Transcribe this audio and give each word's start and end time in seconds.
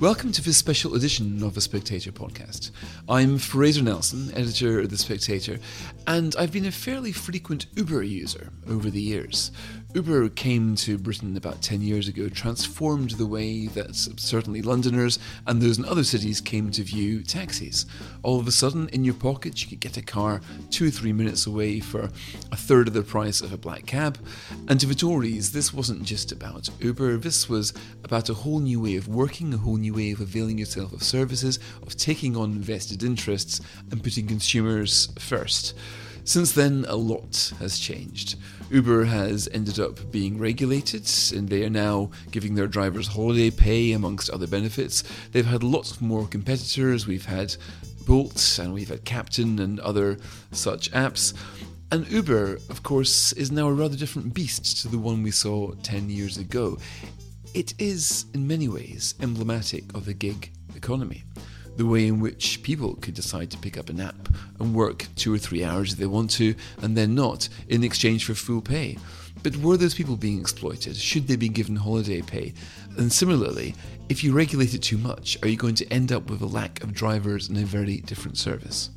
Welcome 0.00 0.32
to 0.32 0.42
this 0.42 0.56
special 0.56 0.94
edition 0.94 1.42
of 1.42 1.54
the 1.54 1.60
Spectator 1.60 2.10
podcast. 2.10 2.70
I'm 3.06 3.36
Fraser 3.36 3.82
Nelson, 3.82 4.32
editor 4.34 4.80
of 4.80 4.88
The 4.88 4.96
Spectator, 4.96 5.58
and 6.06 6.34
I've 6.38 6.52
been 6.52 6.64
a 6.64 6.72
fairly 6.72 7.12
frequent 7.12 7.66
Uber 7.76 8.02
user 8.02 8.48
over 8.66 8.88
the 8.88 9.02
years. 9.02 9.52
Uber 9.92 10.28
came 10.28 10.76
to 10.76 10.96
Britain 10.96 11.36
about 11.36 11.62
10 11.62 11.82
years 11.82 12.06
ago, 12.06 12.28
transformed 12.28 13.10
the 13.12 13.26
way 13.26 13.66
that 13.66 13.96
certainly 13.96 14.62
Londoners 14.62 15.18
and 15.48 15.60
those 15.60 15.78
in 15.78 15.84
other 15.84 16.04
cities 16.04 16.40
came 16.40 16.70
to 16.70 16.84
view 16.84 17.24
taxis. 17.24 17.86
All 18.22 18.38
of 18.38 18.46
a 18.46 18.52
sudden, 18.52 18.88
in 18.90 19.04
your 19.04 19.14
pocket, 19.14 19.60
you 19.60 19.68
could 19.68 19.80
get 19.80 19.96
a 19.96 20.02
car 20.02 20.42
two 20.70 20.86
or 20.86 20.90
three 20.90 21.12
minutes 21.12 21.44
away 21.44 21.80
for 21.80 22.08
a 22.52 22.56
third 22.56 22.86
of 22.86 22.94
the 22.94 23.02
price 23.02 23.40
of 23.40 23.52
a 23.52 23.58
black 23.58 23.86
cab. 23.86 24.18
And 24.68 24.78
to 24.78 24.86
the 24.86 24.94
Tories, 24.94 25.50
this 25.50 25.74
wasn't 25.74 26.04
just 26.04 26.30
about 26.30 26.70
Uber, 26.78 27.16
this 27.16 27.48
was 27.48 27.74
about 28.04 28.30
a 28.30 28.34
whole 28.34 28.60
new 28.60 28.80
way 28.80 28.94
of 28.94 29.08
working, 29.08 29.52
a 29.52 29.58
whole 29.58 29.76
new 29.76 29.94
way 29.94 30.12
of 30.12 30.20
availing 30.20 30.58
yourself 30.58 30.92
of 30.92 31.02
services, 31.02 31.58
of 31.82 31.96
taking 31.96 32.36
on 32.36 32.60
vested 32.60 33.02
interests, 33.02 33.60
and 33.90 34.04
putting 34.04 34.28
consumers 34.28 35.08
first. 35.18 35.74
Since 36.24 36.52
then, 36.52 36.84
a 36.88 36.96
lot 36.96 37.52
has 37.58 37.78
changed. 37.78 38.36
Uber 38.70 39.04
has 39.04 39.48
ended 39.52 39.80
up 39.80 40.12
being 40.12 40.38
regulated, 40.38 41.10
and 41.34 41.48
they 41.48 41.64
are 41.64 41.70
now 41.70 42.10
giving 42.30 42.54
their 42.54 42.66
drivers 42.66 43.08
holiday 43.08 43.50
pay 43.50 43.92
amongst 43.92 44.30
other 44.30 44.46
benefits. 44.46 45.02
They've 45.32 45.46
had 45.46 45.62
lots 45.62 46.00
more 46.00 46.26
competitors. 46.26 47.06
We've 47.06 47.26
had 47.26 47.56
Bolt, 48.06 48.58
and 48.60 48.72
we've 48.72 48.88
had 48.88 49.04
Kapten, 49.04 49.58
and 49.60 49.80
other 49.80 50.18
such 50.52 50.90
apps. 50.92 51.34
And 51.92 52.08
Uber, 52.08 52.58
of 52.68 52.82
course, 52.82 53.32
is 53.32 53.50
now 53.50 53.66
a 53.68 53.72
rather 53.72 53.96
different 53.96 54.32
beast 54.32 54.82
to 54.82 54.88
the 54.88 54.98
one 54.98 55.22
we 55.22 55.32
saw 55.32 55.72
10 55.82 56.08
years 56.08 56.36
ago. 56.36 56.78
It 57.52 57.74
is, 57.80 58.26
in 58.32 58.46
many 58.46 58.68
ways, 58.68 59.14
emblematic 59.20 59.92
of 59.94 60.04
the 60.04 60.14
gig 60.14 60.52
economy 60.76 61.24
the 61.76 61.86
way 61.86 62.06
in 62.06 62.20
which 62.20 62.62
people 62.62 62.94
could 62.96 63.14
decide 63.14 63.50
to 63.50 63.58
pick 63.58 63.78
up 63.78 63.88
an 63.88 64.00
app 64.00 64.28
and 64.58 64.74
work 64.74 65.06
two 65.16 65.32
or 65.32 65.38
three 65.38 65.64
hours 65.64 65.92
if 65.92 65.98
they 65.98 66.06
want 66.06 66.30
to, 66.32 66.54
and 66.82 66.96
then 66.96 67.14
not, 67.14 67.48
in 67.68 67.84
exchange 67.84 68.24
for 68.24 68.34
full 68.34 68.60
pay. 68.60 68.98
But 69.42 69.56
were 69.56 69.76
those 69.76 69.94
people 69.94 70.16
being 70.16 70.40
exploited? 70.40 70.96
Should 70.96 71.26
they 71.26 71.36
be 71.36 71.48
given 71.48 71.76
holiday 71.76 72.20
pay? 72.20 72.52
And 72.98 73.12
similarly, 73.12 73.74
if 74.08 74.22
you 74.22 74.32
regulate 74.32 74.74
it 74.74 74.82
too 74.82 74.98
much, 74.98 75.38
are 75.42 75.48
you 75.48 75.56
going 75.56 75.76
to 75.76 75.92
end 75.92 76.12
up 76.12 76.28
with 76.28 76.42
a 76.42 76.46
lack 76.46 76.82
of 76.82 76.92
drivers 76.92 77.48
and 77.48 77.56
a 77.56 77.64
very 77.64 77.98
different 77.98 78.36
service? 78.36 78.90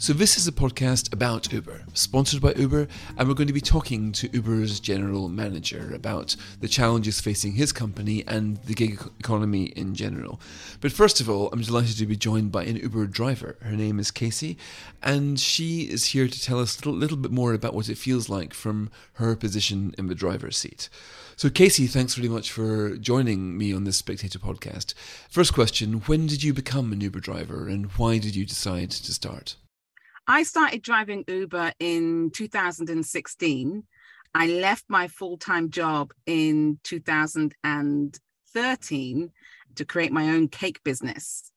So, 0.00 0.12
this 0.12 0.38
is 0.38 0.46
a 0.46 0.52
podcast 0.52 1.12
about 1.12 1.52
Uber, 1.52 1.82
sponsored 1.92 2.40
by 2.40 2.52
Uber, 2.52 2.86
and 3.16 3.26
we're 3.26 3.34
going 3.34 3.48
to 3.48 3.52
be 3.52 3.60
talking 3.60 4.12
to 4.12 4.30
Uber's 4.32 4.78
general 4.78 5.28
manager 5.28 5.90
about 5.92 6.36
the 6.60 6.68
challenges 6.68 7.20
facing 7.20 7.54
his 7.54 7.72
company 7.72 8.22
and 8.28 8.58
the 8.58 8.74
gig 8.74 9.02
economy 9.18 9.64
in 9.74 9.96
general. 9.96 10.40
But 10.80 10.92
first 10.92 11.20
of 11.20 11.28
all, 11.28 11.50
I'm 11.52 11.62
delighted 11.62 11.98
to 11.98 12.06
be 12.06 12.14
joined 12.14 12.52
by 12.52 12.62
an 12.62 12.76
Uber 12.76 13.06
driver. 13.08 13.56
Her 13.60 13.72
name 13.72 13.98
is 13.98 14.12
Kasey, 14.12 14.56
and 15.02 15.38
she 15.40 15.90
is 15.90 16.04
here 16.04 16.28
to 16.28 16.40
tell 16.40 16.60
us 16.60 16.80
a 16.80 16.88
little, 16.88 17.16
bit 17.16 17.32
more 17.32 17.52
about 17.52 17.74
what 17.74 17.88
it 17.88 17.98
feels 17.98 18.28
like 18.28 18.54
from 18.54 18.90
her 19.14 19.34
position 19.34 19.96
in 19.98 20.06
the 20.06 20.14
driver's 20.14 20.56
seat. 20.56 20.88
So, 21.34 21.48
Kasey, 21.48 21.90
thanks 21.90 22.14
very 22.14 22.28
much 22.28 22.52
for 22.52 22.96
joining 22.96 23.58
me 23.58 23.74
on 23.74 23.82
this 23.82 23.96
Spectator 23.96 24.38
podcast. 24.38 24.94
First 25.28 25.52
question 25.52 25.94
When 26.06 26.28
did 26.28 26.44
you 26.44 26.54
become 26.54 26.92
an 26.92 27.00
Uber 27.00 27.18
driver, 27.18 27.66
and 27.66 27.86
why 27.96 28.18
did 28.18 28.36
you 28.36 28.46
decide 28.46 28.92
to 28.92 29.12
start? 29.12 29.56
I 30.30 30.42
started 30.42 30.82
driving 30.82 31.24
Uber 31.26 31.72
in 31.78 32.30
2016. 32.34 33.82
I 34.34 34.46
left 34.46 34.84
my 34.88 35.08
full 35.08 35.38
time 35.38 35.70
job 35.70 36.12
in 36.26 36.78
2013 36.84 39.30
to 39.76 39.84
create 39.86 40.12
my 40.12 40.28
own 40.28 40.48
cake 40.48 40.84
business. 40.84 41.50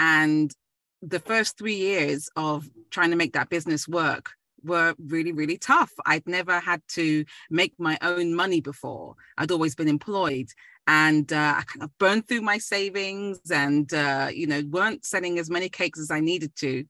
And 0.00 0.52
the 1.00 1.20
first 1.20 1.56
three 1.56 1.76
years 1.76 2.28
of 2.34 2.68
trying 2.90 3.10
to 3.10 3.16
make 3.16 3.34
that 3.34 3.50
business 3.50 3.86
work 3.86 4.32
were 4.64 4.96
really, 4.98 5.30
really 5.30 5.56
tough. 5.56 5.92
I'd 6.04 6.26
never 6.26 6.58
had 6.58 6.82
to 6.88 7.24
make 7.50 7.74
my 7.78 7.96
own 8.02 8.34
money 8.34 8.60
before. 8.60 9.14
I'd 9.36 9.52
always 9.52 9.76
been 9.76 9.86
employed 9.86 10.48
and 10.88 11.32
uh, 11.32 11.54
I 11.58 11.62
kind 11.62 11.84
of 11.84 11.96
burned 11.98 12.26
through 12.26 12.40
my 12.40 12.58
savings 12.58 13.38
and, 13.48 13.94
uh, 13.94 14.30
you 14.34 14.48
know, 14.48 14.64
weren't 14.68 15.04
selling 15.04 15.38
as 15.38 15.48
many 15.48 15.68
cakes 15.68 16.00
as 16.00 16.10
I 16.10 16.18
needed 16.18 16.56
to 16.56 16.84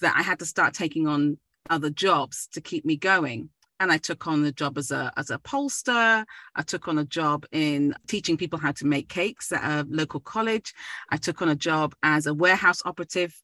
that 0.00 0.14
I 0.16 0.22
had 0.22 0.38
to 0.40 0.46
start 0.46 0.74
taking 0.74 1.06
on 1.06 1.38
other 1.70 1.90
jobs 1.90 2.48
to 2.52 2.60
keep 2.60 2.84
me 2.84 2.96
going. 2.96 3.50
And 3.80 3.90
I 3.90 3.98
took 3.98 4.26
on 4.28 4.44
a 4.44 4.52
job 4.52 4.78
as 4.78 4.92
a 4.92 5.12
as 5.16 5.30
a 5.30 5.38
pollster. 5.38 6.24
I 6.54 6.62
took 6.62 6.86
on 6.86 6.98
a 6.98 7.04
job 7.04 7.46
in 7.50 7.94
teaching 8.06 8.36
people 8.36 8.58
how 8.58 8.72
to 8.72 8.86
make 8.86 9.08
cakes 9.08 9.50
at 9.50 9.64
a 9.64 9.86
local 9.88 10.20
college. 10.20 10.72
I 11.10 11.16
took 11.16 11.42
on 11.42 11.48
a 11.48 11.56
job 11.56 11.94
as 12.02 12.26
a 12.26 12.34
warehouse 12.34 12.82
operative. 12.84 13.34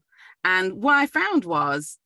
And 0.45 0.75
what 0.75 0.95
I 0.95 1.07
found 1.07 1.45
was, 1.45 1.99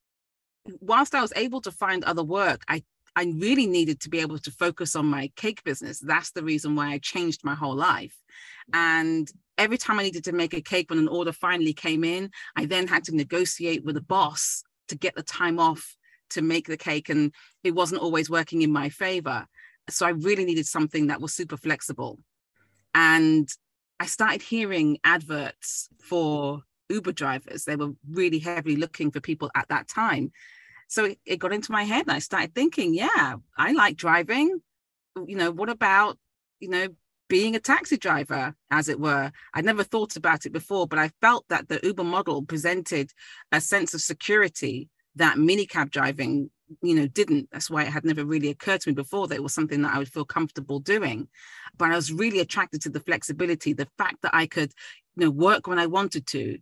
whilst 0.80 1.14
I 1.14 1.20
was 1.20 1.32
able 1.36 1.60
to 1.60 1.70
find 1.70 2.04
other 2.04 2.24
work, 2.24 2.62
I 2.68 2.84
I 3.14 3.24
really 3.24 3.66
needed 3.66 4.00
to 4.00 4.08
be 4.08 4.20
able 4.20 4.38
to 4.38 4.50
focus 4.50 4.96
on 4.96 5.06
my 5.06 5.30
cake 5.36 5.62
business. 5.64 5.98
That's 5.98 6.30
the 6.30 6.42
reason 6.42 6.74
why 6.74 6.92
I 6.92 6.98
changed 6.98 7.44
my 7.44 7.54
whole 7.54 7.76
life. 7.76 8.16
And 8.72 9.30
every 9.58 9.78
time 9.78 9.98
I 9.98 10.04
needed 10.04 10.24
to 10.24 10.32
make 10.32 10.54
a 10.54 10.60
cake 10.60 10.90
when 10.90 10.98
an 10.98 11.08
order 11.08 11.32
finally 11.32 11.72
came 11.72 12.04
in, 12.04 12.30
I 12.56 12.66
then 12.66 12.86
had 12.86 13.04
to 13.04 13.16
negotiate 13.16 13.84
with 13.84 13.94
the 13.94 14.02
boss 14.02 14.62
to 14.88 14.96
get 14.96 15.14
the 15.14 15.22
time 15.22 15.58
off 15.58 15.96
to 16.30 16.42
make 16.42 16.66
the 16.66 16.76
cake. 16.76 17.08
And 17.08 17.32
it 17.62 17.74
wasn't 17.74 18.02
always 18.02 18.30
working 18.30 18.62
in 18.62 18.72
my 18.72 18.88
favor. 18.88 19.46
So 19.88 20.06
I 20.06 20.10
really 20.10 20.44
needed 20.44 20.66
something 20.66 21.08
that 21.08 21.20
was 21.20 21.34
super 21.34 21.56
flexible. 21.56 22.18
And 22.94 23.48
I 24.00 24.06
started 24.06 24.42
hearing 24.42 24.98
adverts 25.04 25.88
for 26.00 26.62
Uber 26.88 27.12
drivers. 27.12 27.64
They 27.64 27.76
were 27.76 27.92
really 28.10 28.38
heavily 28.38 28.76
looking 28.76 29.10
for 29.10 29.20
people 29.20 29.50
at 29.54 29.68
that 29.68 29.88
time. 29.88 30.32
So 30.88 31.06
it, 31.06 31.18
it 31.24 31.38
got 31.38 31.52
into 31.52 31.72
my 31.72 31.84
head 31.84 32.02
and 32.02 32.12
I 32.12 32.18
started 32.18 32.54
thinking, 32.54 32.94
yeah, 32.94 33.36
I 33.56 33.72
like 33.72 33.96
driving. 33.96 34.60
You 35.26 35.36
know, 35.36 35.50
what 35.50 35.68
about, 35.68 36.18
you 36.60 36.68
know, 36.68 36.88
being 37.28 37.56
a 37.56 37.60
taxi 37.60 37.96
driver, 37.96 38.54
as 38.70 38.88
it 38.88 39.00
were. 39.00 39.32
I'd 39.54 39.64
never 39.64 39.84
thought 39.84 40.16
about 40.16 40.46
it 40.46 40.52
before, 40.52 40.86
but 40.86 40.98
I 40.98 41.10
felt 41.20 41.46
that 41.48 41.68
the 41.68 41.80
Uber 41.82 42.04
model 42.04 42.42
presented 42.42 43.10
a 43.50 43.60
sense 43.60 43.94
of 43.94 44.00
security 44.00 44.88
that 45.16 45.36
minicab 45.36 45.90
driving, 45.90 46.50
you 46.82 46.94
know, 46.94 47.06
didn't. 47.06 47.48
That's 47.52 47.70
why 47.70 47.82
it 47.82 47.92
had 47.92 48.04
never 48.04 48.24
really 48.24 48.48
occurred 48.48 48.80
to 48.82 48.90
me 48.90 48.94
before 48.94 49.28
that 49.28 49.36
it 49.36 49.42
was 49.42 49.54
something 49.54 49.82
that 49.82 49.94
I 49.94 49.98
would 49.98 50.12
feel 50.12 50.24
comfortable 50.24 50.78
doing. 50.78 51.28
But 51.76 51.90
I 51.90 51.96
was 51.96 52.12
really 52.12 52.40
attracted 52.40 52.82
to 52.82 52.90
the 52.90 53.00
flexibility, 53.00 53.72
the 53.72 53.88
fact 53.98 54.22
that 54.22 54.34
I 54.34 54.46
could, 54.46 54.72
you 55.16 55.24
know, 55.24 55.30
work 55.30 55.66
when 55.66 55.78
I 55.78 55.86
wanted 55.86 56.26
to 56.28 56.58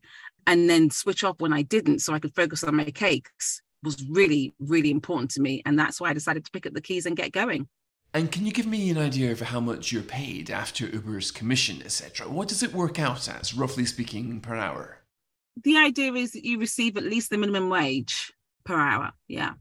and 0.47 0.69
then 0.69 0.91
switch 0.91 1.25
off 1.25 1.41
when 1.41 1.53
I 1.53 1.63
didn't 1.63 2.01
so 2.01 2.13
I 2.13 2.19
could 2.19 2.35
focus 2.35 2.65
on 2.65 2.77
my 2.77 2.85
cakes 2.85 3.63
was 3.83 4.05
really, 4.09 4.55
really 4.59 4.91
important 4.91 5.31
to 5.33 5.41
me. 5.41 5.63
And 5.65 5.79
that's 5.79 6.01
why 6.01 6.11
I 6.11 6.15
decided 6.15 6.45
to 6.45 6.51
pick 6.51 6.67
up 6.67 6.75
the 6.75 6.81
keys 6.81 7.07
and 7.07 7.17
get 7.17 7.33
going. 7.33 7.69
And 8.13 8.33
can 8.33 8.45
you 8.45 8.53
give 8.53 8.67
me 8.67 8.91
an 8.91 8.99
idea 8.99 9.31
of 9.31 9.41
how 9.41 9.61
much 9.61 9.93
you're 9.93 10.03
paid 10.03 10.51
after 10.51 10.87
Uber's 10.87 11.31
commission, 11.31 11.81
etc.? 11.83 12.29
What 12.29 12.49
does 12.49 12.63
it 12.63 12.75
work 12.75 12.99
out 12.99 13.29
as, 13.29 13.55
roughly 13.55 13.85
speaking, 13.87 14.41
per 14.41 14.57
hour? 14.57 14.99
The 15.63 15.77
idea 15.77 16.13
is 16.15 16.33
that 16.33 16.45
you 16.45 16.59
receive 16.59 16.97
at 16.97 17.05
least 17.05 17.31
the 17.31 17.39
minimum 17.39 17.69
wage 17.69 18.33
per 18.65 18.79
hour. 18.79 19.13
Yeah. 19.29 19.53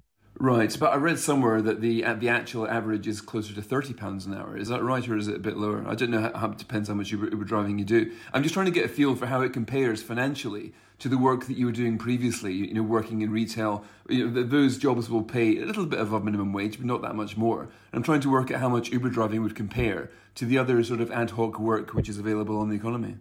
Right, 0.42 0.74
but 0.80 0.94
I 0.94 0.96
read 0.96 1.20
somewhere 1.20 1.62
that 1.62 1.82
the 1.82 2.06
uh, 2.06 2.14
the 2.14 2.30
actual 2.30 2.66
average 2.66 3.10
is 3.10 3.20
closer 3.20 3.54
to 3.54 3.62
thirty 3.62 3.94
pounds 3.94 4.26
an 4.26 4.34
hour. 4.34 4.56
Is 4.56 4.70
that 4.70 4.82
right, 4.82 5.06
or 5.06 5.18
is 5.18 5.28
it 5.28 5.36
a 5.36 5.40
bit 5.40 5.58
lower? 5.58 5.86
I 5.86 5.96
don't 5.96 6.12
know. 6.12 6.32
How, 6.34 6.52
it 6.52 6.58
depends 6.58 6.88
how 6.88 6.96
much 6.96 7.12
Uber, 7.12 7.28
Uber 7.32 7.44
driving 7.44 7.78
you 7.78 7.84
do. 7.84 8.10
I'm 8.32 8.42
just 8.42 8.54
trying 8.54 8.68
to 8.68 8.72
get 8.72 8.86
a 8.86 8.88
feel 8.88 9.18
for 9.18 9.26
how 9.26 9.42
it 9.42 9.52
compares 9.52 10.02
financially 10.02 10.72
to 11.00 11.10
the 11.10 11.18
work 11.18 11.48
that 11.48 11.58
you 11.58 11.66
were 11.66 11.74
doing 11.74 11.98
previously. 11.98 12.54
You 12.54 12.74
know, 12.74 12.84
working 12.84 13.22
in 13.22 13.32
retail. 13.32 13.84
You 14.08 14.30
know, 14.30 14.44
those 14.44 14.78
jobs 14.78 15.10
will 15.10 15.24
pay 15.24 15.58
a 15.58 15.66
little 15.66 15.86
bit 15.86 16.00
above 16.00 16.24
minimum 16.24 16.54
wage, 16.54 16.78
but 16.78 16.86
not 16.86 17.02
that 17.02 17.16
much 17.16 17.36
more. 17.36 17.68
I'm 17.92 18.02
trying 18.02 18.22
to 18.22 18.32
work 18.32 18.50
out 18.50 18.62
how 18.62 18.70
much 18.70 18.92
Uber 18.92 19.10
driving 19.10 19.44
would 19.44 19.58
compare 19.58 20.10
to 20.36 20.46
the 20.46 20.58
other 20.58 20.82
sort 20.86 21.02
of 21.02 21.12
ad 21.12 21.32
hoc 21.32 21.60
work 21.60 21.94
which 21.94 22.08
is 22.08 22.18
available 22.18 22.58
on 22.58 22.70
the 22.70 22.78
economy. 22.78 23.18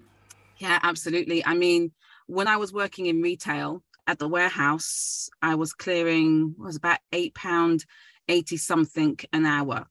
Yeah, 0.58 0.78
absolutely. 0.84 1.44
I 1.44 1.54
mean, 1.54 1.90
when 2.26 2.46
I 2.46 2.58
was 2.58 2.72
working 2.72 3.06
in 3.06 3.22
retail, 3.22 3.82
at 4.08 4.18
the 4.18 4.26
warehouse, 4.26 5.28
I 5.42 5.54
was 5.54 5.74
clearing 5.74 6.54
was 6.58 6.76
about 6.76 6.98
eight 7.12 7.34
pound 7.34 7.84
eighty 8.26 8.56
something 8.56 9.18
an 9.32 9.46
hour, 9.46 9.86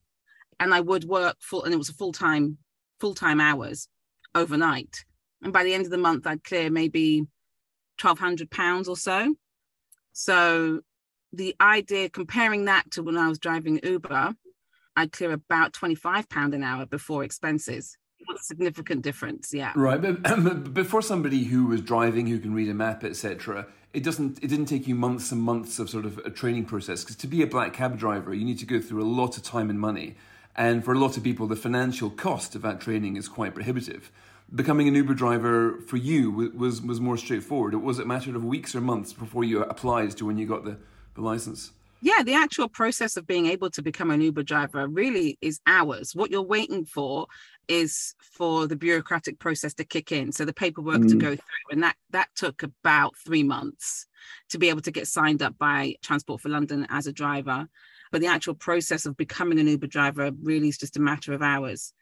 and 0.59 0.73
I 0.73 0.81
would 0.81 1.05
work 1.05 1.37
full, 1.39 1.63
and 1.63 1.73
it 1.73 1.77
was 1.77 1.89
a 1.89 1.93
full 1.93 2.11
time 2.11 2.57
full 2.99 3.13
time 3.13 3.39
hours 3.39 3.87
overnight. 4.33 5.05
And 5.43 5.53
by 5.53 5.63
the 5.63 5.73
end 5.75 5.85
of 5.85 5.91
the 5.91 5.99
month, 5.99 6.25
I'd 6.25 6.43
clear 6.43 6.71
maybe 6.71 7.27
twelve 7.97 8.17
hundred 8.17 8.49
pounds 8.49 8.89
or 8.89 8.97
so. 8.97 9.35
So 10.13 10.81
the 11.31 11.55
idea 11.61 12.09
comparing 12.09 12.65
that 12.65 12.89
to 12.91 13.03
when 13.03 13.17
I 13.17 13.27
was 13.27 13.37
driving 13.37 13.79
Uber, 13.83 14.33
I'd 14.95 15.11
clear 15.11 15.31
about 15.31 15.73
twenty 15.73 15.95
five 15.95 16.27
pound 16.27 16.55
an 16.55 16.63
hour 16.63 16.87
before 16.87 17.23
expenses 17.23 17.95
significant 18.39 19.01
difference 19.01 19.53
yeah 19.53 19.71
right 19.75 20.01
but 20.23 20.73
before 20.73 21.01
somebody 21.01 21.45
who 21.45 21.67
was 21.67 21.81
driving 21.81 22.27
who 22.27 22.39
can 22.39 22.53
read 22.53 22.69
a 22.69 22.73
map 22.73 23.03
etc 23.03 23.65
it 23.93 24.03
doesn't 24.03 24.37
it 24.43 24.47
didn't 24.47 24.65
take 24.65 24.87
you 24.87 24.95
months 24.95 25.31
and 25.31 25.41
months 25.41 25.79
of 25.79 25.89
sort 25.89 26.05
of 26.05 26.17
a 26.19 26.29
training 26.29 26.65
process 26.65 27.03
because 27.03 27.15
to 27.15 27.27
be 27.27 27.41
a 27.41 27.47
black 27.47 27.73
cab 27.73 27.97
driver 27.97 28.33
you 28.33 28.45
need 28.45 28.59
to 28.59 28.65
go 28.65 28.79
through 28.79 29.01
a 29.01 29.05
lot 29.05 29.37
of 29.37 29.43
time 29.43 29.69
and 29.69 29.79
money 29.79 30.15
and 30.55 30.83
for 30.83 30.93
a 30.93 30.97
lot 30.97 31.17
of 31.17 31.23
people 31.23 31.47
the 31.47 31.55
financial 31.55 32.09
cost 32.09 32.55
of 32.55 32.61
that 32.61 32.79
training 32.79 33.15
is 33.15 33.27
quite 33.27 33.53
prohibitive 33.53 34.11
becoming 34.53 34.87
an 34.87 34.95
Uber 34.95 35.13
driver 35.13 35.79
for 35.87 35.97
you 35.97 36.31
was 36.31 36.81
was 36.81 37.01
more 37.01 37.17
straightforward? 37.17 37.73
It 37.73 37.77
was 37.77 37.99
it 37.99 38.03
a 38.03 38.05
matter 38.05 38.35
of 38.35 38.43
weeks 38.43 38.75
or 38.75 38.81
months 38.81 39.13
before 39.13 39.43
you 39.43 39.63
applied 39.63 40.11
to 40.17 40.25
when 40.25 40.37
you 40.37 40.47
got 40.47 40.63
the, 40.63 40.77
the 41.15 41.21
license? 41.21 41.71
Yeah, 41.99 42.21
the 42.23 42.35
actual 42.35 42.69
process 42.69 43.17
of 43.17 43.25
being 43.25 43.47
able 43.47 43.71
to 43.71 43.81
become 43.81 44.11
an 44.11 44.21
Uber 44.21 44.43
driver 44.43 44.87
really 44.87 45.37
is 45.41 45.59
hours. 45.65 46.15
What 46.15 46.29
you're 46.29 46.43
waiting 46.43 46.85
for 46.85 47.25
is 47.67 48.15
for 48.19 48.67
the 48.67 48.75
bureaucratic 48.75 49.39
process 49.39 49.73
to 49.75 49.83
kick 49.83 50.11
in, 50.11 50.31
so 50.31 50.45
the 50.45 50.53
paperwork 50.53 51.01
mm. 51.01 51.09
to 51.09 51.15
go 51.15 51.29
through, 51.29 51.71
and 51.71 51.83
that 51.83 51.95
that 52.11 52.29
took 52.35 52.63
about 52.63 53.15
three 53.17 53.43
months 53.43 54.07
to 54.49 54.57
be 54.57 54.69
able 54.69 54.81
to 54.81 54.91
get 54.91 55.07
signed 55.07 55.41
up 55.41 55.57
by 55.57 55.95
Transport 56.03 56.41
for 56.41 56.49
London 56.49 56.87
as 56.89 57.07
a 57.07 57.13
driver. 57.13 57.67
But 58.11 58.21
the 58.21 58.27
actual 58.27 58.55
process 58.55 59.05
of 59.05 59.17
becoming 59.17 59.59
an 59.59 59.67
Uber 59.67 59.87
driver 59.87 60.31
really 60.41 60.69
is 60.69 60.77
just 60.77 60.97
a 60.97 61.01
matter 61.01 61.33
of 61.33 61.41
hours 61.41 61.93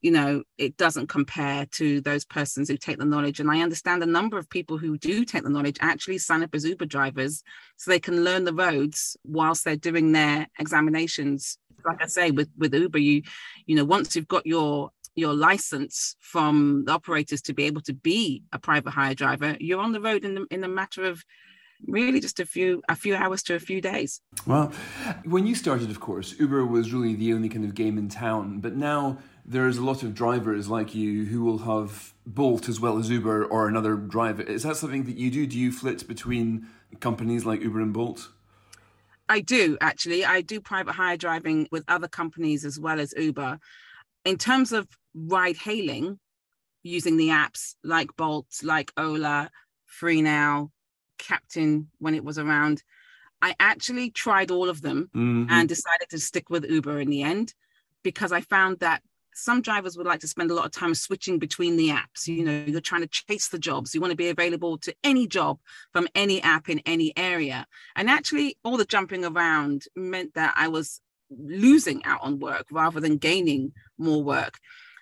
you 0.00 0.10
know 0.10 0.42
it 0.58 0.76
doesn't 0.76 1.08
compare 1.08 1.66
to 1.66 2.00
those 2.00 2.24
persons 2.24 2.68
who 2.68 2.76
take 2.76 2.98
the 2.98 3.04
knowledge 3.04 3.40
and 3.40 3.50
i 3.50 3.60
understand 3.60 4.02
a 4.02 4.06
number 4.06 4.38
of 4.38 4.48
people 4.50 4.78
who 4.78 4.96
do 4.98 5.24
take 5.24 5.42
the 5.42 5.50
knowledge 5.50 5.76
actually 5.80 6.18
sign 6.18 6.42
up 6.42 6.54
as 6.54 6.64
uber 6.64 6.86
drivers 6.86 7.42
so 7.76 7.90
they 7.90 8.00
can 8.00 8.24
learn 8.24 8.44
the 8.44 8.54
roads 8.54 9.16
whilst 9.24 9.64
they're 9.64 9.76
doing 9.76 10.12
their 10.12 10.46
examinations 10.58 11.58
like 11.84 12.02
i 12.02 12.06
say 12.06 12.30
with 12.30 12.48
with 12.58 12.74
uber 12.74 12.98
you 12.98 13.22
you 13.66 13.76
know 13.76 13.84
once 13.84 14.16
you've 14.16 14.28
got 14.28 14.46
your 14.46 14.90
your 15.14 15.34
license 15.34 16.16
from 16.20 16.84
the 16.86 16.92
operators 16.92 17.42
to 17.42 17.52
be 17.52 17.64
able 17.64 17.80
to 17.82 17.92
be 17.92 18.42
a 18.52 18.58
private 18.58 18.90
hire 18.90 19.14
driver 19.14 19.56
you're 19.60 19.80
on 19.80 19.92
the 19.92 20.00
road 20.00 20.24
in 20.24 20.34
the, 20.34 20.46
in 20.50 20.64
a 20.64 20.68
matter 20.68 21.04
of 21.04 21.24
really 21.86 22.20
just 22.20 22.40
a 22.40 22.46
few 22.46 22.82
a 22.88 22.94
few 22.94 23.14
hours 23.14 23.42
to 23.42 23.54
a 23.54 23.58
few 23.58 23.80
days 23.80 24.20
well 24.46 24.70
when 25.24 25.46
you 25.46 25.54
started 25.54 25.90
of 25.90 25.98
course 25.98 26.34
uber 26.38 26.64
was 26.64 26.92
really 26.92 27.14
the 27.14 27.32
only 27.32 27.48
kind 27.48 27.64
of 27.64 27.74
game 27.74 27.96
in 27.96 28.08
town 28.08 28.60
but 28.60 28.76
now 28.76 29.18
there's 29.44 29.78
a 29.78 29.84
lot 29.84 30.02
of 30.02 30.14
drivers 30.14 30.68
like 30.68 30.94
you 30.94 31.24
who 31.24 31.42
will 31.42 31.58
have 31.58 32.14
Bolt 32.26 32.68
as 32.68 32.80
well 32.80 32.98
as 32.98 33.10
Uber 33.10 33.44
or 33.46 33.66
another 33.66 33.96
driver. 33.96 34.42
Is 34.42 34.62
that 34.62 34.76
something 34.76 35.04
that 35.04 35.16
you 35.16 35.30
do? 35.30 35.46
Do 35.46 35.58
you 35.58 35.72
flit 35.72 36.06
between 36.06 36.68
companies 37.00 37.44
like 37.44 37.60
Uber 37.60 37.80
and 37.80 37.92
Bolt? 37.92 38.28
I 39.28 39.40
do 39.40 39.76
actually. 39.80 40.24
I 40.24 40.40
do 40.40 40.60
private 40.60 40.92
hire 40.92 41.16
driving 41.16 41.68
with 41.70 41.84
other 41.88 42.08
companies 42.08 42.64
as 42.64 42.78
well 42.78 43.00
as 43.00 43.14
Uber. 43.16 43.58
In 44.24 44.36
terms 44.36 44.72
of 44.72 44.86
ride 45.14 45.56
hailing, 45.56 46.18
using 46.82 47.16
the 47.16 47.28
apps 47.28 47.74
like 47.84 48.16
Bolt, 48.16 48.46
like 48.62 48.92
Ola, 48.96 49.50
FreeNow, 50.00 50.70
Kapten 51.18 51.86
when 51.98 52.14
it 52.14 52.24
was 52.24 52.38
around, 52.38 52.82
I 53.42 53.54
actually 53.58 54.10
tried 54.10 54.50
all 54.50 54.68
of 54.68 54.82
them 54.82 55.10
mm-hmm. 55.14 55.46
and 55.50 55.68
decided 55.68 56.08
to 56.10 56.18
stick 56.18 56.50
with 56.50 56.68
Uber 56.68 57.00
in 57.00 57.10
the 57.10 57.22
end 57.22 57.54
because 58.02 58.32
I 58.32 58.40
found 58.40 58.80
that 58.80 59.02
some 59.34 59.62
drivers 59.62 59.96
would 59.96 60.06
like 60.06 60.20
to 60.20 60.28
spend 60.28 60.50
a 60.50 60.54
lot 60.54 60.66
of 60.66 60.72
time 60.72 60.94
switching 60.94 61.38
between 61.38 61.76
the 61.76 61.88
apps. 61.88 62.26
You 62.26 62.44
know, 62.44 62.64
you're 62.66 62.80
trying 62.80 63.02
to 63.02 63.08
chase 63.08 63.48
the 63.48 63.58
jobs. 63.58 63.94
You 63.94 64.00
want 64.00 64.10
to 64.10 64.16
be 64.16 64.28
available 64.28 64.76
to 64.78 64.94
any 65.04 65.26
job 65.26 65.58
from 65.92 66.08
any 66.14 66.42
app 66.42 66.68
in 66.68 66.80
any 66.84 67.16
area. 67.16 67.66
And 67.96 68.10
actually, 68.10 68.58
all 68.64 68.76
the 68.76 68.84
jumping 68.84 69.24
around 69.24 69.84
meant 69.96 70.34
that 70.34 70.54
I 70.56 70.68
was 70.68 71.00
losing 71.30 72.04
out 72.04 72.20
on 72.22 72.40
work 72.40 72.66
rather 72.70 73.00
than 73.00 73.16
gaining 73.16 73.72
more 73.96 74.22
work. 74.22 74.58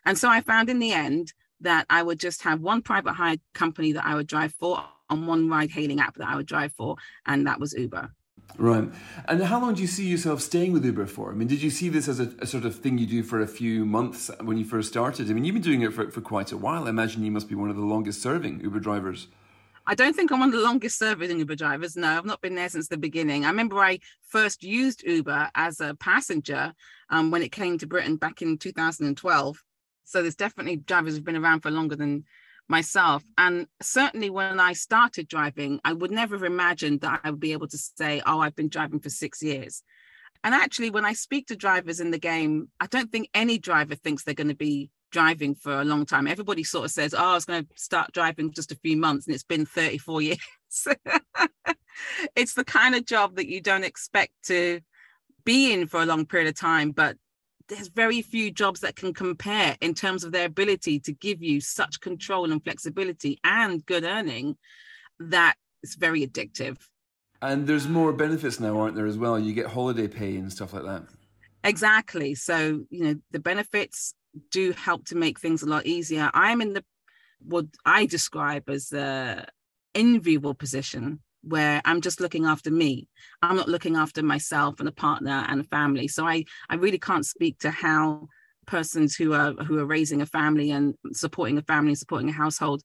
And 0.09 0.17
so 0.17 0.31
I 0.31 0.41
found 0.41 0.71
in 0.71 0.79
the 0.79 0.93
end 0.93 1.35
that 1.61 1.85
I 1.91 2.03
would 2.03 2.19
just 2.19 2.43
have 2.43 2.63
one 2.63 2.81
private 2.81 3.13
hire 3.13 3.37
company 3.53 3.93
that 3.93 4.07
I 4.07 4.15
would 4.15 4.27
drive 4.27 4.55
for 4.55 4.83
on 5.11 5.27
one 5.27 5.51
ride 5.51 5.71
hailing 5.71 6.01
app 6.01 6.17
that 6.17 6.27
I 6.27 6.35
would 6.35 6.47
drive 6.47 6.73
for, 6.73 6.97
and 7.27 7.47
that 7.47 7.61
was 7.61 7.75
Uber. 7.75 8.11
Right. 8.57 8.89
And 9.29 9.43
how 9.43 9.61
long 9.61 9.75
do 9.75 9.83
you 9.83 9.87
see 9.87 10.09
yourself 10.09 10.41
staying 10.41 10.73
with 10.73 10.83
Uber 10.83 11.05
for? 11.05 11.31
I 11.31 11.35
mean, 11.35 11.47
did 11.47 11.61
you 11.61 11.69
see 11.69 11.91
this 11.91 12.09
as 12.09 12.21
a, 12.21 12.33
a, 12.39 12.47
sort 12.47 12.65
of 12.65 12.77
thing 12.77 12.97
you 12.97 13.07
do 13.07 13.23
for 13.23 13.43
a 13.43 13.47
few 13.47 13.85
months 13.85 14.31
when 14.41 14.57
you 14.57 14.65
first 14.65 14.89
started? 14.89 15.31
I 15.31 15.35
mean, 15.35 15.45
you've 15.45 15.53
been 15.53 15.63
doing 15.63 15.83
it 15.83 15.93
for, 15.93 16.11
for 16.11 16.23
quite 16.23 16.53
a 16.53 16.57
while. 16.57 16.85
I 16.85 16.89
imagine 16.89 17.23
you 17.23 17.31
must 17.31 17.47
be 17.47 17.55
one 17.55 17.69
of 17.69 17.77
the 17.77 17.83
longest 17.83 18.23
serving 18.23 18.61
Uber 18.61 18.81
drivers. 18.81 19.29
I 19.87 19.95
don't 19.95 20.17
think 20.17 20.33
I'm 20.33 20.41
one 20.41 20.49
of 20.49 20.55
the 20.55 20.65
longest 20.65 20.99
serving 20.99 21.39
Uber 21.39 21.55
drivers. 21.55 21.97
No, 21.97 22.09
I've 22.09 22.25
not 22.25 22.41
been 22.41 22.55
there 22.55 22.71
since 22.71 22.89
the 22.89 22.97
beginning. 22.97 23.45
I 23.45 23.49
remember 23.49 23.79
I 23.81 23.99
first 24.23 24.63
used 24.63 25.03
Uber 25.03 25.51
as 25.55 25.81
a 25.81 25.95
passenger 25.97 26.73
um, 27.11 27.31
when 27.31 27.43
it 27.43 27.53
came 27.53 27.77
to 27.77 27.87
Britain 27.87 28.17
back 28.17 28.41
in 28.41 28.57
2012. 28.57 29.63
So 30.09 30.23
there's 30.23 30.35
definitely 30.35 30.77
drivers 30.77 31.15
who've 31.15 31.25
been 31.25 31.37
around 31.37 31.61
for 31.61 31.71
longer 31.71 31.97
than 31.97 32.25
myself. 32.67 33.23
And 33.37 33.67
certainly 33.83 34.31
when 34.31 34.59
I 34.59 34.73
started 34.73 35.29
driving, 35.29 35.81
I 35.85 35.93
would 35.93 36.11
never 36.11 36.37
have 36.37 36.45
imagined 36.45 37.03
that 37.03 37.21
I 37.25 37.31
would 37.31 37.41
be 37.41 37.53
able 37.53 37.69
to 37.69 37.79
say, 37.79 38.23
oh, 38.27 38.41
I've 38.41 38.57
been 38.57 38.69
driving 38.69 39.01
for 39.01 39.11
six 39.11 39.43
years. 39.43 39.83
And 40.43 40.55
actually, 40.55 40.91
when 40.91 41.05
I 41.05 41.13
speak 41.13 41.49
to 41.49 41.57
drivers 41.57 42.01
in 42.01 42.11
the 42.11 42.19
game, 42.19 42.69
I 42.81 42.87
don't 42.87 43.11
think 43.11 43.29
any 43.35 43.59
driver 43.59 43.97
thinks 43.97 44.23
they're 44.23 44.35
going 44.35 44.49
to 44.49 44.55
be 44.55 44.91
driving 45.11 45.55
for 45.55 45.81
a 45.81 45.85
long 45.85 46.07
time. 46.07 46.27
Everybody 46.27 46.65
sort 46.65 46.85
of 46.87 46.91
says, 46.91 47.13
oh, 47.13 47.31
I 47.31 47.35
was 47.35 47.45
going 47.45 47.65
to 47.65 47.71
start 47.75 48.13
driving 48.13 48.53
just 48.53 48.73
a 48.73 48.77
few 48.77 48.97
months 48.97 49.27
and 49.27 49.35
it's 49.35 49.45
been 49.45 49.67
34 49.67 50.23
years. 50.23 50.39
it's 52.37 52.55
the 52.55 52.65
kind 52.65 52.95
of 52.95 53.05
job 53.05 53.37
that 53.37 53.49
you 53.49 53.61
don't 53.61 53.85
expect 53.85 54.33
to 54.45 54.81
be 55.45 55.73
in 55.73 55.87
for 55.87 56.03
a 56.03 56.07
long 56.07 56.25
period 56.25 56.49
of 56.49 56.59
time, 56.59 56.93
but 56.93 57.17
there's 57.69 57.89
very 57.89 58.23
few 58.23 58.51
jobs 58.51 58.81
that 58.81 58.97
can 58.97 59.13
compare 59.13 59.77
in 59.81 59.95
terms 59.95 60.25
of 60.25 60.33
their 60.33 60.47
ability 60.47 60.99
to 61.01 61.13
give 61.13 61.43
you 61.43 61.61
such 61.61 62.01
control 62.01 62.51
and 62.51 62.63
flexibility 62.63 63.39
and 63.45 63.85
good 63.85 64.05
earning 64.05 64.57
that 65.21 65.57
it's 65.83 65.95
very 65.95 66.27
addictive. 66.27 66.79
And 67.41 67.67
there's 67.67 67.87
more 67.87 68.13
benefits 68.13 68.59
now, 68.59 68.79
aren't 68.79 68.97
there, 68.97 69.07
as 69.07 69.17
well? 69.17 69.39
You 69.39 69.53
get 69.53 69.67
holiday 69.67 70.09
pay 70.09 70.37
and 70.37 70.51
stuff 70.51 70.73
like 70.73 70.85
that. 70.85 71.05
Exactly. 71.63 72.35
So, 72.35 72.85
you 72.91 73.05
know, 73.05 73.15
the 73.31 73.39
benefits 73.39 74.15
do 74.51 74.73
help 74.73 75.07
to 75.07 75.17
make 75.17 75.39
things 75.39 75.63
a 75.63 75.67
lot 75.67 75.87
easier. 75.87 76.31
I'm 76.35 76.61
in 76.61 76.73
the 76.73 76.85
what 77.41 77.67
I 77.85 78.07
describe 78.07 78.69
as 78.69 78.89
the 78.89 79.47
enviable 79.95 80.55
position 80.55 81.21
where 81.49 81.81
I'm 81.85 82.01
just 82.01 82.21
looking 82.21 82.45
after 82.45 82.71
me. 82.71 83.09
I'm 83.43 83.57
not 83.57 83.69
looking 83.69 83.97
after 83.97 84.23
myself 84.23 84.81
and 84.81 84.89
a 84.89 84.93
partner 84.93 85.45
and 85.49 85.61
a 85.61 85.65
family. 85.65 86.09
So 86.09 86.27
I 86.27 86.45
I 86.69 86.77
really 86.77 86.99
can't 86.99 87.27
speak 87.27 87.59
to 87.61 87.71
how 87.71 88.29
persons 88.67 89.17
who 89.17 89.33
are 89.33 89.53
who 89.53 89.79
are 89.79 89.87
raising 89.87 90.21
a 90.23 90.27
family 90.27 90.71
and 90.71 90.95
supporting 91.13 91.59
a 91.59 91.63
family 91.63 91.91
and 91.91 91.99
supporting 91.99 92.29
a 92.29 92.33
household 92.33 92.83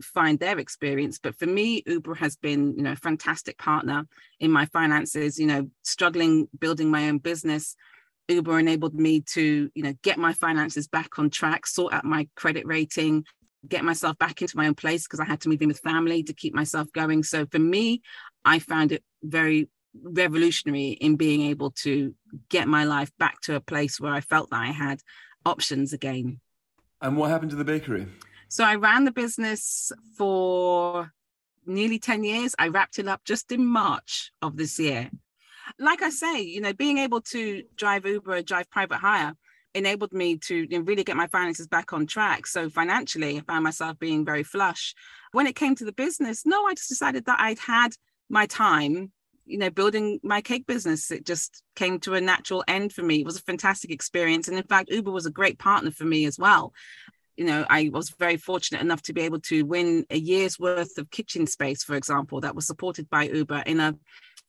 find 0.00 0.38
their 0.38 0.58
experience 0.58 1.18
but 1.18 1.36
for 1.38 1.46
me 1.46 1.82
uber 1.86 2.14
has 2.14 2.36
been 2.36 2.74
you 2.76 2.82
know 2.82 2.92
a 2.92 2.96
fantastic 2.96 3.58
partner 3.58 4.06
in 4.40 4.50
my 4.50 4.64
finances 4.66 5.38
you 5.38 5.46
know 5.46 5.68
struggling 5.82 6.48
building 6.58 6.90
my 6.90 7.08
own 7.08 7.18
business 7.18 7.74
uber 8.28 8.58
enabled 8.58 8.94
me 8.94 9.20
to 9.20 9.70
you 9.74 9.82
know 9.82 9.92
get 10.02 10.18
my 10.18 10.32
finances 10.32 10.86
back 10.86 11.18
on 11.18 11.28
track 11.28 11.66
sort 11.66 11.92
out 11.92 12.04
my 12.04 12.28
credit 12.36 12.66
rating 12.66 13.24
get 13.66 13.84
myself 13.84 14.18
back 14.18 14.40
into 14.40 14.56
my 14.56 14.66
own 14.66 14.74
place 14.74 15.04
because 15.04 15.20
I 15.20 15.24
had 15.24 15.40
to 15.42 15.48
move 15.48 15.62
in 15.62 15.68
with 15.68 15.80
family 15.80 16.22
to 16.24 16.32
keep 16.32 16.54
myself 16.54 16.92
going. 16.92 17.22
So 17.22 17.46
for 17.46 17.58
me, 17.58 18.02
I 18.44 18.58
found 18.58 18.92
it 18.92 19.02
very 19.22 19.68
revolutionary 20.02 20.90
in 20.90 21.16
being 21.16 21.42
able 21.42 21.70
to 21.70 22.14
get 22.48 22.68
my 22.68 22.84
life 22.84 23.10
back 23.18 23.40
to 23.42 23.56
a 23.56 23.60
place 23.60 24.00
where 24.00 24.12
I 24.12 24.20
felt 24.20 24.50
that 24.50 24.60
I 24.60 24.66
had 24.66 25.00
options 25.44 25.92
again. 25.92 26.40
And 27.00 27.16
what 27.16 27.30
happened 27.30 27.50
to 27.50 27.56
the 27.56 27.64
bakery? 27.64 28.06
So 28.48 28.64
I 28.64 28.76
ran 28.76 29.04
the 29.04 29.12
business 29.12 29.92
for 30.16 31.12
nearly 31.66 31.98
10 31.98 32.24
years. 32.24 32.54
I 32.58 32.68
wrapped 32.68 32.98
it 32.98 33.08
up 33.08 33.24
just 33.24 33.52
in 33.52 33.66
March 33.66 34.32
of 34.40 34.56
this 34.56 34.78
year. 34.78 35.10
Like 35.78 36.02
I 36.02 36.10
say, 36.10 36.40
you 36.40 36.60
know, 36.60 36.72
being 36.72 36.98
able 36.98 37.20
to 37.22 37.62
drive 37.76 38.06
Uber, 38.06 38.42
drive 38.42 38.70
private 38.70 38.98
hire, 38.98 39.34
enabled 39.74 40.12
me 40.12 40.36
to 40.36 40.66
really 40.84 41.04
get 41.04 41.16
my 41.16 41.26
finances 41.26 41.66
back 41.66 41.92
on 41.92 42.06
track. 42.06 42.46
So 42.46 42.70
financially, 42.70 43.38
I 43.38 43.40
found 43.40 43.64
myself 43.64 43.98
being 43.98 44.24
very 44.24 44.42
flush. 44.42 44.94
When 45.32 45.46
it 45.46 45.56
came 45.56 45.74
to 45.76 45.84
the 45.84 45.92
business, 45.92 46.46
no, 46.46 46.66
I 46.66 46.74
just 46.74 46.88
decided 46.88 47.26
that 47.26 47.40
I'd 47.40 47.58
had 47.58 47.94
my 48.30 48.46
time, 48.46 49.12
you 49.46 49.58
know, 49.58 49.70
building 49.70 50.20
my 50.22 50.40
cake 50.40 50.66
business. 50.66 51.10
It 51.10 51.26
just 51.26 51.62
came 51.76 52.00
to 52.00 52.14
a 52.14 52.20
natural 52.20 52.64
end 52.66 52.92
for 52.92 53.02
me. 53.02 53.20
It 53.20 53.26
was 53.26 53.36
a 53.36 53.42
fantastic 53.42 53.90
experience. 53.90 54.48
And 54.48 54.56
in 54.56 54.64
fact, 54.64 54.90
Uber 54.90 55.10
was 55.10 55.26
a 55.26 55.30
great 55.30 55.58
partner 55.58 55.90
for 55.90 56.04
me 56.04 56.26
as 56.26 56.38
well. 56.38 56.72
You 57.36 57.44
know, 57.44 57.64
I 57.70 57.90
was 57.92 58.10
very 58.10 58.36
fortunate 58.36 58.80
enough 58.80 59.02
to 59.02 59.12
be 59.12 59.20
able 59.20 59.40
to 59.42 59.62
win 59.62 60.04
a 60.10 60.18
year's 60.18 60.58
worth 60.58 60.98
of 60.98 61.10
kitchen 61.10 61.46
space, 61.46 61.84
for 61.84 61.94
example, 61.94 62.40
that 62.40 62.56
was 62.56 62.66
supported 62.66 63.08
by 63.08 63.24
Uber 63.24 63.62
in 63.64 63.80
a 63.80 63.94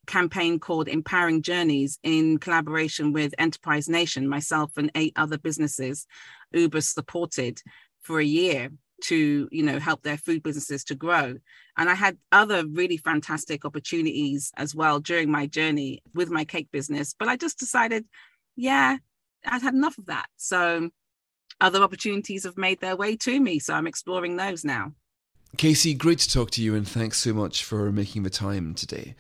campaign 0.10 0.60
called 0.60 0.88
Empowering 0.88 1.44
Journeys 1.44 2.00
in 2.02 2.40
collaboration 2.40 3.14
with 3.14 3.36
Enterprise 3.38 3.88
Nation, 3.88 4.28
myself 4.28 4.72
and 4.76 4.92
eight 4.96 5.14
other 5.16 5.38
businesses, 5.38 6.08
Uber 6.52 6.82
supported 6.82 7.62
for 8.02 8.20
a 8.20 8.26
year 8.26 8.70
to 9.04 9.48
you 9.52 9.64
know 9.64 9.80
help 9.80 10.02
their 10.02 10.18
food 10.18 10.44
businesses 10.44 10.84
to 10.86 10.96
grow. 10.96 11.36
And 11.78 11.90
i 11.90 11.94
had 11.94 12.18
other 12.32 12.66
really 12.68 12.98
fantastic 12.98 13.64
opportunities 13.64 14.52
as 14.58 14.76
well 14.76 15.00
during 15.00 15.32
my 15.32 15.46
journey 15.46 16.02
with 16.14 16.30
my 16.30 16.44
cake 16.44 16.70
business 16.72 17.16
but 17.18 17.30
i 17.30 17.38
just 17.38 17.58
decided 17.58 18.04
yeah 18.58 18.98
i'd 19.46 19.62
had 19.62 19.74
enough 19.74 19.98
of 19.98 20.08
that. 20.08 20.28
So 20.36 20.90
other 21.62 21.82
opportunities 21.82 22.44
have 22.44 22.58
made 22.58 22.82
their 22.82 22.98
way 22.98 23.16
to 23.18 23.40
me 23.40 23.60
so 23.60 23.74
i'm 23.74 23.88
exploring 23.88 24.36
those 24.36 24.66
now 24.66 24.92
Kasey, 25.58 25.98
great 25.98 26.20
to 26.20 26.30
talk 26.32 26.52
to 26.52 26.62
you 26.62 26.76
and 26.76 26.88
thanks 26.88 27.18
so 27.18 27.34
much 27.34 27.64
for 27.64 27.92
making 27.92 28.22
the 28.22 28.30
time 28.30 28.76
today. 28.76 29.16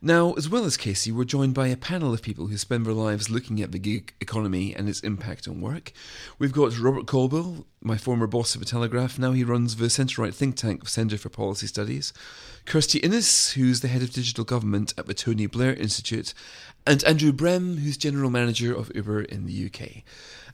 Now, 0.00 0.32
as 0.34 0.48
well 0.48 0.64
as 0.64 0.76
Kasey, 0.76 1.12
we're 1.12 1.24
joined 1.24 1.54
by 1.54 1.66
a 1.68 1.76
panel 1.76 2.14
of 2.14 2.22
people 2.22 2.46
who 2.46 2.56
spend 2.56 2.86
their 2.86 2.94
lives 2.94 3.28
looking 3.28 3.60
at 3.60 3.72
the 3.72 3.80
gig 3.80 4.14
economy 4.20 4.74
and 4.74 4.88
its 4.88 5.00
impact 5.00 5.48
on 5.48 5.60
work. 5.60 5.92
We've 6.38 6.52
got 6.52 6.78
Robert 6.78 7.06
Colville, 7.06 7.66
my 7.82 7.98
former 7.98 8.28
boss 8.28 8.54
at 8.54 8.60
the 8.60 8.66
Telegraph. 8.66 9.18
Now 9.18 9.32
he 9.32 9.42
runs 9.42 9.76
the 9.76 9.90
centre 9.90 10.22
right 10.22 10.32
think 10.32 10.56
tank 10.56 10.88
Centre 10.88 11.18
for 11.18 11.28
Policy 11.28 11.66
Studies. 11.66 12.12
Kirsty 12.64 13.00
Innes, 13.00 13.52
who's 13.52 13.80
the 13.80 13.88
head 13.88 14.02
of 14.02 14.12
digital 14.12 14.44
government 14.44 14.94
at 14.96 15.06
the 15.06 15.14
Tony 15.14 15.46
Blair 15.46 15.74
Institute. 15.74 16.32
And 16.86 17.02
Andrew 17.04 17.32
Brem, 17.32 17.80
who's 17.80 17.96
general 17.96 18.30
manager 18.30 18.74
of 18.74 18.90
Uber 18.94 19.22
in 19.22 19.46
the 19.46 19.66
UK. 19.66 20.04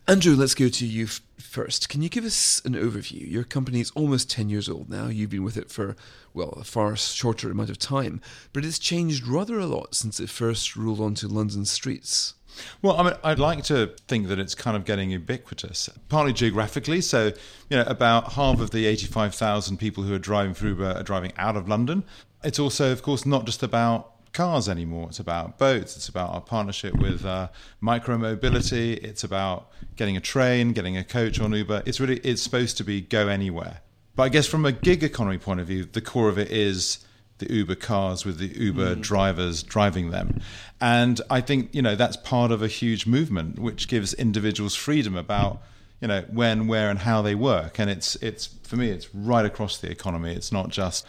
Andrew, 0.08 0.34
let's 0.34 0.54
go 0.54 0.70
to 0.70 0.86
you 0.86 1.04
f- 1.04 1.20
first. 1.38 1.90
Can 1.90 2.00
you 2.00 2.08
give 2.08 2.24
us 2.24 2.62
an 2.64 2.72
overview? 2.72 3.30
Your 3.30 3.44
company 3.44 3.80
is 3.80 3.90
almost 3.90 4.30
10 4.30 4.48
years 4.48 4.66
old 4.66 4.88
now. 4.88 5.08
You've 5.08 5.28
been 5.28 5.44
with 5.44 5.58
it 5.58 5.70
for, 5.70 5.96
well, 6.32 6.56
a 6.58 6.64
far 6.64 6.96
shorter 6.96 7.50
amount 7.50 7.68
of 7.68 7.78
time, 7.78 8.22
but 8.54 8.64
it's 8.64 8.78
changed 8.78 9.26
rather 9.26 9.58
a 9.58 9.66
lot 9.66 9.94
since 9.94 10.18
it 10.18 10.30
first 10.30 10.76
rolled 10.76 10.98
onto 10.98 11.28
London's 11.28 11.70
streets. 11.70 12.32
Well, 12.80 12.96
I 12.98 13.02
mean, 13.02 13.12
I'd 13.22 13.38
like 13.38 13.64
to 13.64 13.94
think 14.08 14.28
that 14.28 14.38
it's 14.38 14.54
kind 14.54 14.78
of 14.78 14.86
getting 14.86 15.10
ubiquitous, 15.10 15.90
partly 16.08 16.32
geographically. 16.32 17.02
So, 17.02 17.26
you 17.68 17.76
know, 17.76 17.84
about 17.86 18.32
half 18.32 18.60
of 18.60 18.70
the 18.70 18.86
85,000 18.86 19.76
people 19.76 20.04
who 20.04 20.14
are 20.14 20.18
driving 20.18 20.54
through 20.54 20.70
Uber 20.70 20.92
are 20.92 21.02
driving 21.02 21.34
out 21.36 21.54
of 21.54 21.68
London. 21.68 22.02
It's 22.42 22.58
also, 22.58 22.92
of 22.92 23.02
course, 23.02 23.26
not 23.26 23.44
just 23.44 23.62
about 23.62 24.10
cars 24.32 24.68
anymore. 24.68 25.08
It's 25.08 25.18
about 25.18 25.58
boats. 25.58 25.96
It's 25.96 26.08
about 26.08 26.30
our 26.30 26.40
partnership 26.40 26.94
with 26.94 27.24
uh, 27.24 27.48
micromobility. 27.82 28.96
It's 29.02 29.24
about 29.24 29.70
getting 29.96 30.16
a 30.16 30.20
train, 30.20 30.72
getting 30.72 30.96
a 30.96 31.04
coach 31.04 31.40
on 31.40 31.52
Uber. 31.52 31.82
It's 31.86 32.00
really 32.00 32.18
it's 32.18 32.42
supposed 32.42 32.76
to 32.78 32.84
be 32.84 33.00
go 33.00 33.28
anywhere. 33.28 33.80
But 34.16 34.24
I 34.24 34.28
guess 34.30 34.46
from 34.46 34.64
a 34.64 34.72
gig 34.72 35.04
economy 35.04 35.38
point 35.38 35.60
of 35.60 35.66
view, 35.66 35.84
the 35.84 36.00
core 36.00 36.28
of 36.28 36.38
it 36.38 36.50
is 36.50 36.98
the 37.38 37.52
Uber 37.52 37.76
cars 37.76 38.24
with 38.24 38.38
the 38.38 38.48
Uber 38.48 38.96
mm. 38.96 39.00
drivers 39.00 39.62
driving 39.62 40.10
them. 40.10 40.40
And 40.80 41.20
I 41.30 41.40
think, 41.40 41.74
you 41.74 41.82
know, 41.82 41.96
that's 41.96 42.16
part 42.16 42.50
of 42.50 42.62
a 42.62 42.68
huge 42.68 43.06
movement 43.06 43.58
which 43.58 43.88
gives 43.88 44.14
individuals 44.14 44.74
freedom 44.74 45.16
about, 45.16 45.62
you 46.00 46.08
know, 46.08 46.24
when, 46.32 46.66
where 46.66 46.90
and 46.90 46.98
how 46.98 47.22
they 47.22 47.34
work. 47.34 47.78
And 47.78 47.88
it's 47.88 48.16
it's 48.16 48.46
for 48.64 48.76
me 48.76 48.90
it's 48.90 49.12
right 49.14 49.46
across 49.46 49.78
the 49.78 49.90
economy. 49.90 50.34
It's 50.34 50.52
not 50.52 50.70
just 50.70 51.06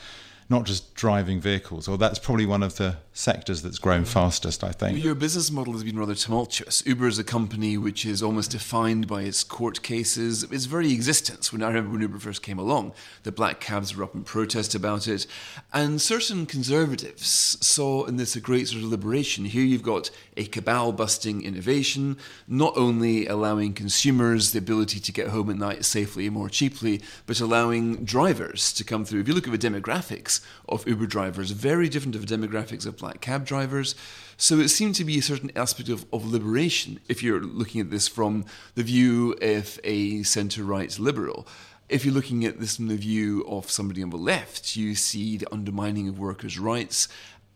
not 0.49 0.65
just 0.65 0.95
driving 0.95 1.39
vehicles, 1.39 1.87
or 1.87 1.97
that's 1.97 2.17
probably 2.17 2.45
one 2.45 2.63
of 2.63 2.77
the 2.77 2.97
sectors 3.13 3.61
that's 3.61 3.77
grown 3.77 4.03
fastest, 4.03 4.63
I 4.63 4.71
think. 4.71 5.03
Your 5.03 5.13
business 5.13 5.51
model 5.51 5.73
has 5.73 5.83
been 5.83 5.97
rather 5.97 6.15
tumultuous. 6.15 6.83
Uber 6.87 7.07
is 7.07 7.19
a 7.19 7.23
company 7.23 7.77
which 7.77 8.03
is 8.03 8.23
almost 8.23 8.51
defined 8.51 9.07
by 9.07 9.21
its 9.21 9.43
court 9.43 9.83
cases, 9.83 10.43
its 10.43 10.65
very 10.65 10.91
existence. 10.91 11.53
When 11.53 11.61
I 11.61 11.67
remember 11.67 11.91
when 11.91 12.01
Uber 12.01 12.17
first 12.17 12.41
came 12.41 12.57
along, 12.57 12.93
the 13.23 13.31
black 13.31 13.59
cabs 13.59 13.95
were 13.95 14.03
up 14.03 14.15
in 14.15 14.23
protest 14.23 14.73
about 14.73 15.07
it, 15.07 15.27
and 15.71 16.01
certain 16.01 16.47
conservatives 16.47 17.57
saw 17.61 18.05
in 18.05 18.17
this 18.17 18.35
a 18.35 18.41
great 18.41 18.69
sort 18.69 18.83
of 18.83 18.89
liberation. 18.89 19.45
Here 19.45 19.63
you've 19.63 19.83
got 19.83 20.09
a 20.39 20.45
cabal 20.45 20.93
busting 20.93 21.43
innovation, 21.43 22.17
not 22.47 22.75
only 22.77 23.27
allowing 23.27 23.73
consumers 23.73 24.51
the 24.51 24.59
ability 24.59 24.99
to 25.01 25.11
get 25.11 25.27
home 25.27 25.49
at 25.49 25.57
night 25.57 25.83
safely 25.83 26.25
and 26.25 26.33
more 26.33 26.49
cheaply, 26.49 27.01
but 27.25 27.41
allowing 27.41 28.05
drivers 28.05 28.71
to 28.71 28.85
come 28.85 29.03
through. 29.03 29.19
If 29.19 29.27
you 29.27 29.33
look 29.33 29.49
at 29.49 29.59
the 29.59 29.69
demographics 29.69 30.39
of 30.69 30.87
Uber 30.87 31.07
drivers, 31.07 31.51
very 31.51 31.89
different 31.89 32.13
to 32.13 32.19
the 32.19 32.37
demographics 32.37 32.85
of 32.85 32.97
black 32.97 33.19
cab 33.19 33.45
drivers. 33.45 33.95
So 34.37 34.59
it 34.59 34.69
seemed 34.69 34.95
to 34.95 35.03
be 35.03 35.19
a 35.19 35.21
certain 35.21 35.51
aspect 35.57 35.89
of, 35.89 36.05
of 36.13 36.25
liberation 36.25 37.01
if 37.09 37.21
you're 37.21 37.41
looking 37.41 37.81
at 37.81 37.91
this 37.91 38.07
from 38.07 38.45
the 38.75 38.83
view 38.83 39.35
of 39.41 39.77
a 39.83 40.23
centre 40.23 40.63
right 40.63 40.97
liberal. 40.97 41.45
If 41.89 42.05
you're 42.05 42.13
looking 42.13 42.45
at 42.45 42.61
this 42.61 42.77
from 42.77 42.87
the 42.87 42.95
view 42.95 43.43
of 43.45 43.69
somebody 43.69 44.01
on 44.01 44.11
the 44.11 44.15
left, 44.15 44.77
you 44.77 44.95
see 44.95 45.35
the 45.35 45.51
undermining 45.51 46.07
of 46.07 46.17
workers' 46.17 46.59
rights. 46.59 47.09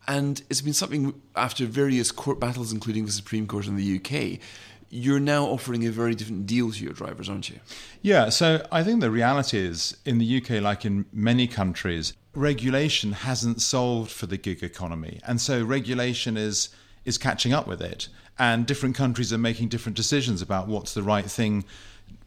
And 0.08 0.42
it's 0.50 0.62
been 0.62 0.74
something 0.74 1.14
after 1.36 1.66
various 1.66 2.12
court 2.12 2.40
battles, 2.40 2.72
including 2.72 3.06
the 3.06 3.12
Supreme 3.12 3.48
Court 3.48 3.68
in 3.68 3.78
the 3.78 3.98
UK, 3.98 4.40
you're 4.90 5.20
now 5.20 5.46
offering 5.46 5.88
a 5.88 5.92
very 5.92 6.14
different 6.14 6.46
deal 6.46 6.72
to 6.72 6.84
your 6.84 6.94
drivers, 6.94 7.28
aren't 7.28 7.50
you? 7.50 7.60
Yeah, 8.04 8.30
so 8.30 8.66
I 8.72 8.84
think 8.84 9.02
the 9.02 9.10
reality 9.10 9.58
is 9.58 9.98
in 10.06 10.20
the 10.20 10.38
UK, 10.38 10.62
like 10.62 10.86
in 10.86 11.06
many 11.12 11.48
countries, 11.48 12.14
regulation 12.36 13.14
hasn't 13.14 13.62
solved 13.62 14.12
for 14.12 14.28
the 14.28 14.38
gig 14.38 14.62
economy. 14.62 15.20
And 15.26 15.42
so 15.42 15.64
regulation 15.64 16.38
is 16.38 16.70
is 17.06 17.18
catching 17.18 17.54
up 17.54 17.68
with 17.68 17.82
it. 17.82 18.08
And 18.40 18.66
different 18.66 18.96
countries 18.96 19.34
are 19.34 19.38
making 19.38 19.68
different 19.68 19.98
decisions 19.98 20.42
about 20.42 20.68
what's 20.68 20.94
the 20.94 21.04
right 21.04 21.26
thing 21.26 21.66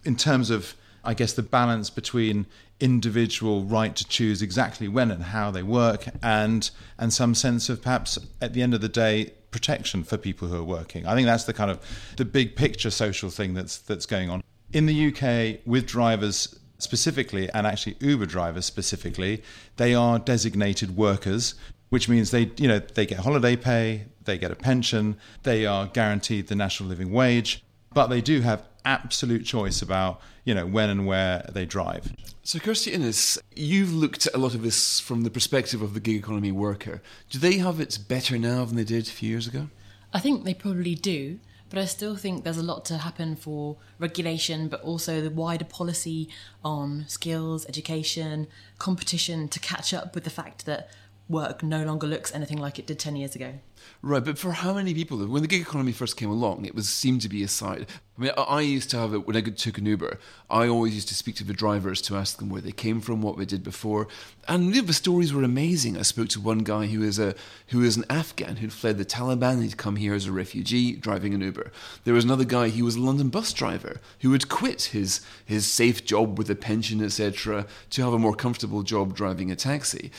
in 0.04 0.16
terms 0.16 0.50
of 0.50 0.74
I 1.04 1.14
guess 1.14 1.32
the 1.32 1.42
balance 1.42 1.88
between 1.88 2.46
individual 2.80 3.62
right 3.64 3.96
to 3.96 4.06
choose 4.06 4.42
exactly 4.42 4.86
when 4.86 5.10
and 5.10 5.22
how 5.22 5.50
they 5.50 5.62
work 5.62 6.08
and 6.22 6.70
and 6.98 7.12
some 7.12 7.34
sense 7.34 7.68
of 7.68 7.80
perhaps 7.80 8.18
at 8.40 8.52
the 8.52 8.60
end 8.62 8.74
of 8.74 8.80
the 8.80 8.88
day 8.88 9.32
protection 9.50 10.04
for 10.04 10.18
people 10.18 10.48
who 10.48 10.56
are 10.56 10.64
working. 10.64 11.06
I 11.06 11.14
think 11.14 11.26
that's 11.26 11.44
the 11.44 11.54
kind 11.54 11.70
of 11.70 11.80
the 12.16 12.24
big 12.24 12.56
picture 12.56 12.90
social 12.90 13.30
thing 13.30 13.54
that's 13.54 13.78
that's 13.78 14.06
going 14.06 14.28
on. 14.28 14.42
In 14.72 14.86
the 14.86 15.06
UK 15.08 15.60
with 15.64 15.86
drivers 15.86 16.58
specifically, 16.78 17.48
and 17.50 17.66
actually 17.66 17.96
Uber 18.00 18.26
drivers 18.26 18.66
specifically, 18.66 19.42
they 19.76 19.94
are 19.94 20.18
designated 20.18 20.96
workers, 20.96 21.54
which 21.88 22.08
means 22.08 22.30
they, 22.30 22.50
you 22.56 22.68
know, 22.68 22.78
they 22.78 23.06
get 23.06 23.20
holiday 23.20 23.56
pay, 23.56 24.04
they 24.24 24.36
get 24.36 24.50
a 24.50 24.56
pension, 24.56 25.16
they 25.44 25.64
are 25.64 25.86
guaranteed 25.86 26.48
the 26.48 26.54
national 26.54 26.88
living 26.88 27.12
wage, 27.12 27.62
but 27.94 28.08
they 28.08 28.20
do 28.20 28.42
have 28.42 28.62
absolute 28.86 29.44
choice 29.44 29.82
about, 29.82 30.22
you 30.44 30.54
know, 30.54 30.64
when 30.64 30.88
and 30.88 31.06
where 31.06 31.44
they 31.52 31.66
drive. 31.66 32.14
So, 32.42 32.58
Kirsty 32.58 32.92
Innes, 32.92 33.38
you've 33.54 33.92
looked 33.92 34.26
at 34.26 34.34
a 34.34 34.38
lot 34.38 34.54
of 34.54 34.62
this 34.62 35.00
from 35.00 35.22
the 35.22 35.30
perspective 35.30 35.82
of 35.82 35.92
the 35.92 36.00
gig 36.00 36.16
economy 36.16 36.52
worker. 36.52 37.02
Do 37.28 37.38
they 37.38 37.58
have 37.58 37.80
it 37.80 37.98
better 38.08 38.38
now 38.38 38.64
than 38.64 38.76
they 38.76 38.84
did 38.84 39.08
a 39.08 39.10
few 39.10 39.28
years 39.28 39.46
ago? 39.46 39.68
I 40.14 40.20
think 40.20 40.44
they 40.44 40.54
probably 40.54 40.94
do. 40.94 41.40
But 41.68 41.80
I 41.80 41.84
still 41.86 42.14
think 42.14 42.44
there's 42.44 42.58
a 42.58 42.62
lot 42.62 42.84
to 42.86 42.98
happen 42.98 43.34
for 43.34 43.76
regulation, 43.98 44.68
but 44.68 44.80
also 44.82 45.20
the 45.20 45.30
wider 45.30 45.64
policy 45.64 46.28
on 46.64 47.04
skills, 47.08 47.66
education, 47.66 48.46
competition 48.78 49.48
to 49.48 49.58
catch 49.58 49.92
up 49.92 50.14
with 50.14 50.22
the 50.22 50.30
fact 50.30 50.64
that 50.66 50.88
work 51.28 51.62
no 51.62 51.84
longer 51.84 52.06
looks 52.06 52.34
anything 52.34 52.58
like 52.58 52.78
it 52.78 52.86
did 52.86 52.98
10 52.98 53.16
years 53.16 53.34
ago. 53.34 53.54
Right, 54.02 54.24
but 54.24 54.38
for 54.38 54.52
how 54.52 54.74
many 54.74 54.94
people? 54.94 55.18
When 55.18 55.42
the 55.42 55.48
gig 55.48 55.62
economy 55.62 55.92
first 55.92 56.16
came 56.16 56.30
along, 56.30 56.64
it 56.64 56.74
was 56.74 56.88
seemed 56.88 57.22
to 57.22 57.28
be 57.28 57.42
a 57.42 57.48
side. 57.48 57.86
I 58.18 58.22
mean, 58.22 58.30
I 58.36 58.60
used 58.60 58.90
to 58.90 58.98
have 58.98 59.12
it 59.12 59.26
when 59.26 59.36
I 59.36 59.42
took 59.42 59.78
an 59.78 59.86
Uber. 59.86 60.18
I 60.48 60.68
always 60.68 60.94
used 60.94 61.08
to 61.08 61.14
speak 61.14 61.34
to 61.36 61.44
the 61.44 61.52
drivers 61.52 62.00
to 62.02 62.16
ask 62.16 62.38
them 62.38 62.48
where 62.48 62.62
they 62.62 62.72
came 62.72 63.00
from, 63.00 63.20
what 63.20 63.36
they 63.36 63.44
did 63.44 63.62
before, 63.62 64.08
and 64.48 64.72
the 64.72 64.92
stories 64.92 65.34
were 65.34 65.42
amazing. 65.42 65.98
I 65.98 66.02
spoke 66.02 66.28
to 66.30 66.40
one 66.40 66.60
guy 66.60 66.86
who 66.86 67.02
is 67.02 67.18
a 67.18 67.34
who 67.68 67.82
is 67.82 67.96
an 67.96 68.04
Afghan 68.08 68.56
who'd 68.56 68.72
fled 68.72 68.96
the 68.96 69.04
Taliban. 69.04 69.62
He'd 69.62 69.76
come 69.76 69.96
here 69.96 70.14
as 70.14 70.26
a 70.26 70.32
refugee, 70.32 70.92
driving 70.96 71.34
an 71.34 71.42
Uber. 71.42 71.72
There 72.04 72.14
was 72.14 72.24
another 72.24 72.44
guy. 72.44 72.68
He 72.68 72.82
was 72.82 72.96
a 72.96 73.00
London 73.00 73.28
bus 73.28 73.52
driver 73.52 74.00
who 74.20 74.32
had 74.32 74.48
quit 74.48 74.84
his 74.84 75.20
his 75.44 75.66
safe 75.66 76.04
job 76.04 76.38
with 76.38 76.48
a 76.48 76.54
pension, 76.54 77.02
etc., 77.02 77.66
to 77.90 78.02
have 78.02 78.14
a 78.14 78.18
more 78.18 78.34
comfortable 78.34 78.82
job 78.82 79.14
driving 79.14 79.50
a 79.50 79.56
taxi. 79.56 80.10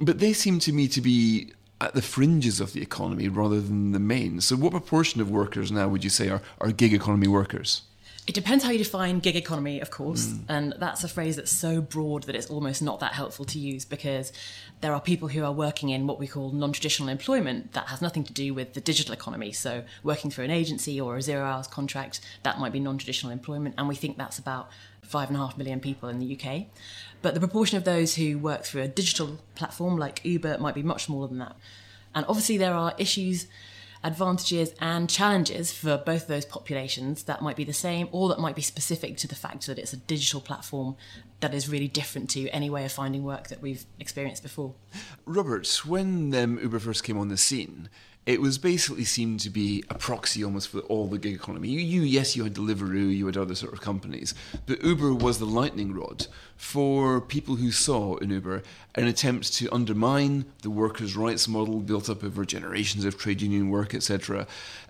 But 0.00 0.18
they 0.18 0.32
seem 0.32 0.58
to 0.60 0.72
me 0.72 0.88
to 0.88 1.00
be 1.00 1.52
at 1.80 1.94
the 1.94 2.02
fringes 2.02 2.60
of 2.60 2.72
the 2.72 2.82
economy 2.82 3.28
rather 3.28 3.60
than 3.60 3.92
the 3.92 3.98
main. 3.98 4.40
So, 4.40 4.56
what 4.56 4.72
proportion 4.72 5.20
of 5.20 5.30
workers 5.30 5.70
now 5.70 5.88
would 5.88 6.04
you 6.04 6.10
say 6.10 6.28
are, 6.28 6.42
are 6.60 6.72
gig 6.72 6.92
economy 6.92 7.28
workers? 7.28 7.82
It 8.26 8.34
depends 8.34 8.64
how 8.64 8.70
you 8.70 8.78
define 8.78 9.18
gig 9.18 9.36
economy, 9.36 9.80
of 9.80 9.90
course, 9.90 10.28
mm. 10.28 10.44
and 10.48 10.74
that's 10.78 11.04
a 11.04 11.08
phrase 11.08 11.36
that's 11.36 11.50
so 11.50 11.82
broad 11.82 12.22
that 12.22 12.34
it's 12.34 12.48
almost 12.48 12.80
not 12.80 13.00
that 13.00 13.12
helpful 13.12 13.44
to 13.44 13.58
use 13.58 13.84
because 13.84 14.32
there 14.80 14.94
are 14.94 15.00
people 15.00 15.28
who 15.28 15.44
are 15.44 15.52
working 15.52 15.90
in 15.90 16.06
what 16.06 16.18
we 16.18 16.26
call 16.26 16.50
non 16.50 16.72
traditional 16.72 17.10
employment 17.10 17.74
that 17.74 17.88
has 17.88 18.00
nothing 18.00 18.24
to 18.24 18.32
do 18.32 18.54
with 18.54 18.72
the 18.72 18.80
digital 18.80 19.12
economy. 19.12 19.52
So, 19.52 19.84
working 20.02 20.30
through 20.30 20.46
an 20.46 20.50
agency 20.50 20.98
or 20.98 21.16
a 21.16 21.22
zero 21.22 21.44
hours 21.44 21.66
contract, 21.66 22.20
that 22.44 22.58
might 22.58 22.72
be 22.72 22.80
non 22.80 22.96
traditional 22.96 23.30
employment, 23.30 23.74
and 23.76 23.88
we 23.88 23.94
think 23.94 24.16
that's 24.16 24.38
about 24.38 24.70
five 25.02 25.28
and 25.28 25.36
a 25.36 25.40
half 25.40 25.58
million 25.58 25.80
people 25.80 26.08
in 26.08 26.18
the 26.18 26.38
UK. 26.38 26.66
But 27.20 27.34
the 27.34 27.40
proportion 27.40 27.76
of 27.76 27.84
those 27.84 28.14
who 28.14 28.38
work 28.38 28.64
through 28.64 28.82
a 28.82 28.88
digital 28.88 29.38
platform 29.54 29.98
like 29.98 30.24
Uber 30.24 30.58
might 30.58 30.74
be 30.74 30.82
much 30.82 31.04
smaller 31.04 31.28
than 31.28 31.38
that. 31.38 31.56
And 32.14 32.24
obviously, 32.28 32.58
there 32.58 32.74
are 32.74 32.94
issues, 32.96 33.46
advantages, 34.04 34.74
and 34.80 35.08
challenges 35.08 35.72
for 35.72 35.96
both 35.96 36.26
those 36.26 36.44
populations 36.44 37.24
that 37.24 37.42
might 37.42 37.56
be 37.56 37.64
the 37.64 37.72
same 37.72 38.08
or 38.12 38.28
that 38.28 38.38
might 38.38 38.54
be 38.54 38.62
specific 38.62 39.16
to 39.16 39.26
the 39.26 39.34
fact 39.34 39.66
that 39.66 39.78
it's 39.78 39.94
a 39.94 39.96
digital 39.96 40.40
platform 40.40 40.94
that 41.40 41.54
is 41.54 41.68
really 41.68 41.88
different 41.88 42.30
to 42.30 42.48
any 42.50 42.70
way 42.70 42.84
of 42.84 42.92
finding 42.92 43.24
work 43.24 43.48
that 43.48 43.60
we've 43.60 43.84
experienced 43.98 44.42
before. 44.42 44.74
Robert, 45.24 45.66
when 45.86 46.34
um, 46.34 46.58
Uber 46.60 46.78
first 46.78 47.02
came 47.02 47.18
on 47.18 47.28
the 47.28 47.36
scene, 47.36 47.88
it 48.26 48.40
was 48.40 48.56
basically 48.56 49.04
seemed 49.04 49.40
to 49.40 49.50
be 49.50 49.84
a 49.90 49.94
proxy 49.94 50.42
almost 50.42 50.68
for 50.68 50.80
all 50.80 51.06
the 51.06 51.18
gig 51.18 51.34
economy. 51.34 51.68
You, 51.68 51.80
you, 51.80 52.02
yes, 52.02 52.34
you 52.34 52.44
had 52.44 52.54
Deliveroo, 52.54 53.14
you 53.14 53.26
had 53.26 53.36
other 53.36 53.54
sort 53.54 53.74
of 53.74 53.82
companies, 53.82 54.34
but 54.66 54.82
Uber 54.82 55.12
was 55.14 55.38
the 55.38 55.44
lightning 55.44 55.92
rod 55.92 56.26
for 56.56 57.20
people 57.20 57.56
who 57.56 57.70
saw 57.70 58.16
in 58.16 58.30
Uber 58.30 58.62
an 58.96 59.06
attempt 59.08 59.52
to 59.54 59.68
undermine 59.72 60.44
the 60.62 60.70
workers' 60.70 61.16
rights 61.16 61.48
model 61.48 61.80
built 61.80 62.08
up 62.08 62.22
over 62.22 62.44
generations 62.44 63.04
of 63.04 63.18
trade 63.18 63.42
union 63.42 63.68
work, 63.68 63.92
etc. 63.92 64.46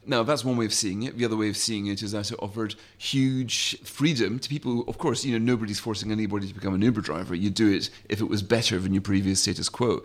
Now, 0.06 0.22
that's 0.22 0.44
one 0.44 0.58
way 0.58 0.66
of 0.66 0.74
seeing 0.74 1.04
it. 1.04 1.16
The 1.16 1.24
other 1.24 1.38
way 1.38 1.48
of 1.48 1.56
seeing 1.56 1.86
it 1.86 2.02
is 2.02 2.12
that 2.12 2.30
it 2.30 2.38
offered 2.42 2.74
huge 2.98 3.80
freedom 3.82 4.38
to 4.38 4.48
people. 4.48 4.84
Of 4.86 4.98
course, 4.98 5.24
you 5.24 5.38
know, 5.38 5.44
nobody's 5.44 5.80
forcing 5.80 6.12
anybody 6.12 6.46
to 6.46 6.54
become 6.54 6.74
an 6.74 6.82
Uber 6.82 7.00
driver. 7.00 7.34
You 7.34 7.48
do 7.48 7.72
it 7.72 7.88
if 8.10 8.20
it 8.20 8.28
was 8.28 8.42
better 8.42 8.78
than 8.78 8.92
your 8.92 9.02
previous 9.02 9.40
status 9.40 9.70
quo. 9.70 10.02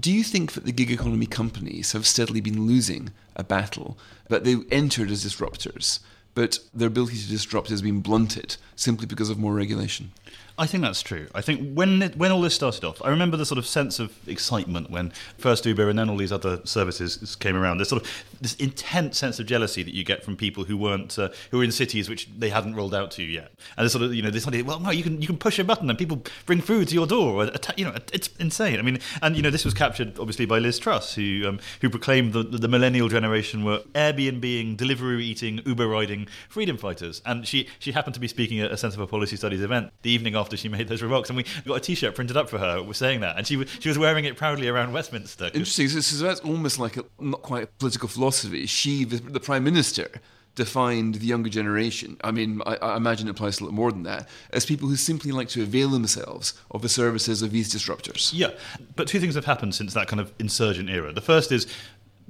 Do 0.00 0.10
you 0.10 0.22
think 0.22 0.52
that 0.52 0.64
the 0.64 0.72
gig 0.72 0.90
economy 0.90 1.26
companies 1.26 1.92
have 1.92 2.06
steadily 2.06 2.40
been 2.40 2.66
losing 2.66 3.10
a 3.36 3.44
battle, 3.44 3.98
that 4.28 4.44
they 4.44 4.56
entered 4.70 5.10
as 5.10 5.26
disruptors, 5.26 5.98
but 6.34 6.58
their 6.72 6.88
ability 6.88 7.18
to 7.18 7.28
disrupt 7.28 7.68
has 7.68 7.82
been 7.82 8.00
blunted 8.00 8.56
simply 8.74 9.06
because 9.06 9.28
of 9.28 9.38
more 9.38 9.52
regulation? 9.52 10.12
I 10.58 10.66
think 10.66 10.82
that's 10.82 11.02
true. 11.02 11.28
I 11.34 11.40
think 11.40 11.74
when 11.74 12.02
it, 12.02 12.16
when 12.16 12.30
all 12.30 12.40
this 12.40 12.54
started 12.54 12.84
off, 12.84 13.00
I 13.02 13.08
remember 13.08 13.36
the 13.36 13.46
sort 13.46 13.58
of 13.58 13.66
sense 13.66 13.98
of 13.98 14.12
excitement 14.28 14.90
when 14.90 15.12
first 15.38 15.64
Uber 15.64 15.88
and 15.88 15.98
then 15.98 16.10
all 16.10 16.16
these 16.16 16.32
other 16.32 16.60
services 16.64 17.36
came 17.36 17.56
around. 17.56 17.78
This 17.78 17.88
sort 17.88 18.02
of 18.02 18.24
this 18.40 18.54
intense 18.56 19.18
sense 19.18 19.40
of 19.40 19.46
jealousy 19.46 19.82
that 19.82 19.94
you 19.94 20.04
get 20.04 20.22
from 20.22 20.36
people 20.36 20.64
who 20.64 20.76
weren't 20.76 21.18
uh, 21.18 21.30
who 21.50 21.58
were 21.58 21.64
in 21.64 21.72
cities 21.72 22.08
which 22.08 22.28
they 22.36 22.50
hadn't 22.50 22.74
rolled 22.74 22.94
out 22.94 23.10
to 23.12 23.22
yet, 23.22 23.52
and 23.76 23.84
this 23.84 23.92
sort 23.92 24.04
of 24.04 24.14
you 24.14 24.22
know 24.22 24.30
this 24.30 24.46
idea. 24.46 24.62
Well, 24.62 24.78
no, 24.80 24.90
you 24.90 25.02
can 25.02 25.20
you 25.20 25.26
can 25.26 25.38
push 25.38 25.58
a 25.58 25.64
button 25.64 25.88
and 25.88 25.98
people 25.98 26.22
bring 26.44 26.60
food 26.60 26.88
to 26.88 26.94
your 26.94 27.06
door. 27.06 27.50
You 27.76 27.86
know, 27.86 27.94
it's 28.12 28.28
insane. 28.38 28.78
I 28.78 28.82
mean, 28.82 28.98
and 29.22 29.36
you 29.36 29.42
know 29.42 29.50
this 29.50 29.64
was 29.64 29.72
captured 29.72 30.18
obviously 30.18 30.44
by 30.44 30.58
Liz 30.58 30.78
Truss, 30.78 31.14
who 31.14 31.44
um, 31.46 31.60
who 31.80 31.88
proclaimed 31.88 32.34
that 32.34 32.60
the 32.60 32.68
millennial 32.68 33.08
generation 33.08 33.64
were 33.64 33.78
Airbnb, 33.94 34.76
Deliveroo 34.76 35.20
eating, 35.20 35.60
Uber 35.64 35.88
riding 35.88 36.28
freedom 36.48 36.76
fighters, 36.76 37.22
and 37.24 37.46
she 37.46 37.68
she 37.78 37.92
happened 37.92 38.14
to 38.14 38.20
be 38.20 38.28
speaking 38.28 38.60
at 38.60 38.70
a 38.70 38.76
Centre 38.76 38.98
for 38.98 39.06
Policy 39.06 39.36
Studies 39.36 39.62
event 39.62 39.92
the 40.02 40.10
evening 40.10 40.34
after 40.34 40.41
she 40.50 40.68
made 40.68 40.88
those 40.88 41.02
remarks, 41.02 41.30
and 41.30 41.36
we 41.36 41.44
got 41.66 41.76
a 41.76 41.80
T-shirt 41.80 42.14
printed 42.14 42.36
up 42.36 42.48
for 42.48 42.58
her 42.58 42.92
saying 42.92 43.20
that, 43.20 43.36
and 43.36 43.46
she 43.46 43.56
was 43.56 43.68
she 43.80 43.88
was 43.88 43.98
wearing 43.98 44.24
it 44.24 44.36
proudly 44.36 44.68
around 44.68 44.92
Westminster. 44.92 45.46
Interesting. 45.46 45.88
So, 45.88 46.00
so 46.00 46.24
that's 46.24 46.40
almost 46.40 46.78
like 46.78 46.96
a, 46.96 47.04
not 47.18 47.42
quite 47.42 47.64
a 47.64 47.66
political 47.66 48.08
philosophy. 48.08 48.66
She, 48.66 49.04
the, 49.04 49.16
the 49.16 49.40
prime 49.40 49.64
minister, 49.64 50.10
defined 50.54 51.16
the 51.16 51.26
younger 51.26 51.48
generation, 51.48 52.16
I 52.22 52.30
mean, 52.30 52.60
I, 52.66 52.76
I, 52.76 52.96
imagine 52.96 53.26
it 53.26 53.30
applies 53.30 53.60
a 53.60 53.64
lot 53.64 53.72
more 53.72 53.90
than 53.90 54.02
that, 54.02 54.28
as 54.52 54.66
people 54.66 54.88
who 54.88 54.96
simply 54.96 55.32
like 55.32 55.48
to 55.50 55.62
avail 55.62 55.88
themselves 55.88 56.54
of 56.70 56.82
the 56.82 56.88
services 56.88 57.40
of 57.42 57.52
these 57.52 57.72
disruptors. 57.72 58.32
Yeah, 58.34 58.50
but 58.94 59.08
two 59.08 59.18
things 59.18 59.34
have 59.34 59.46
happened 59.46 59.74
since 59.74 59.94
that 59.94 60.08
kind 60.08 60.20
of 60.20 60.32
insurgent 60.38 60.90
era. 60.90 61.12
The 61.12 61.22
first 61.22 61.52
is 61.52 61.66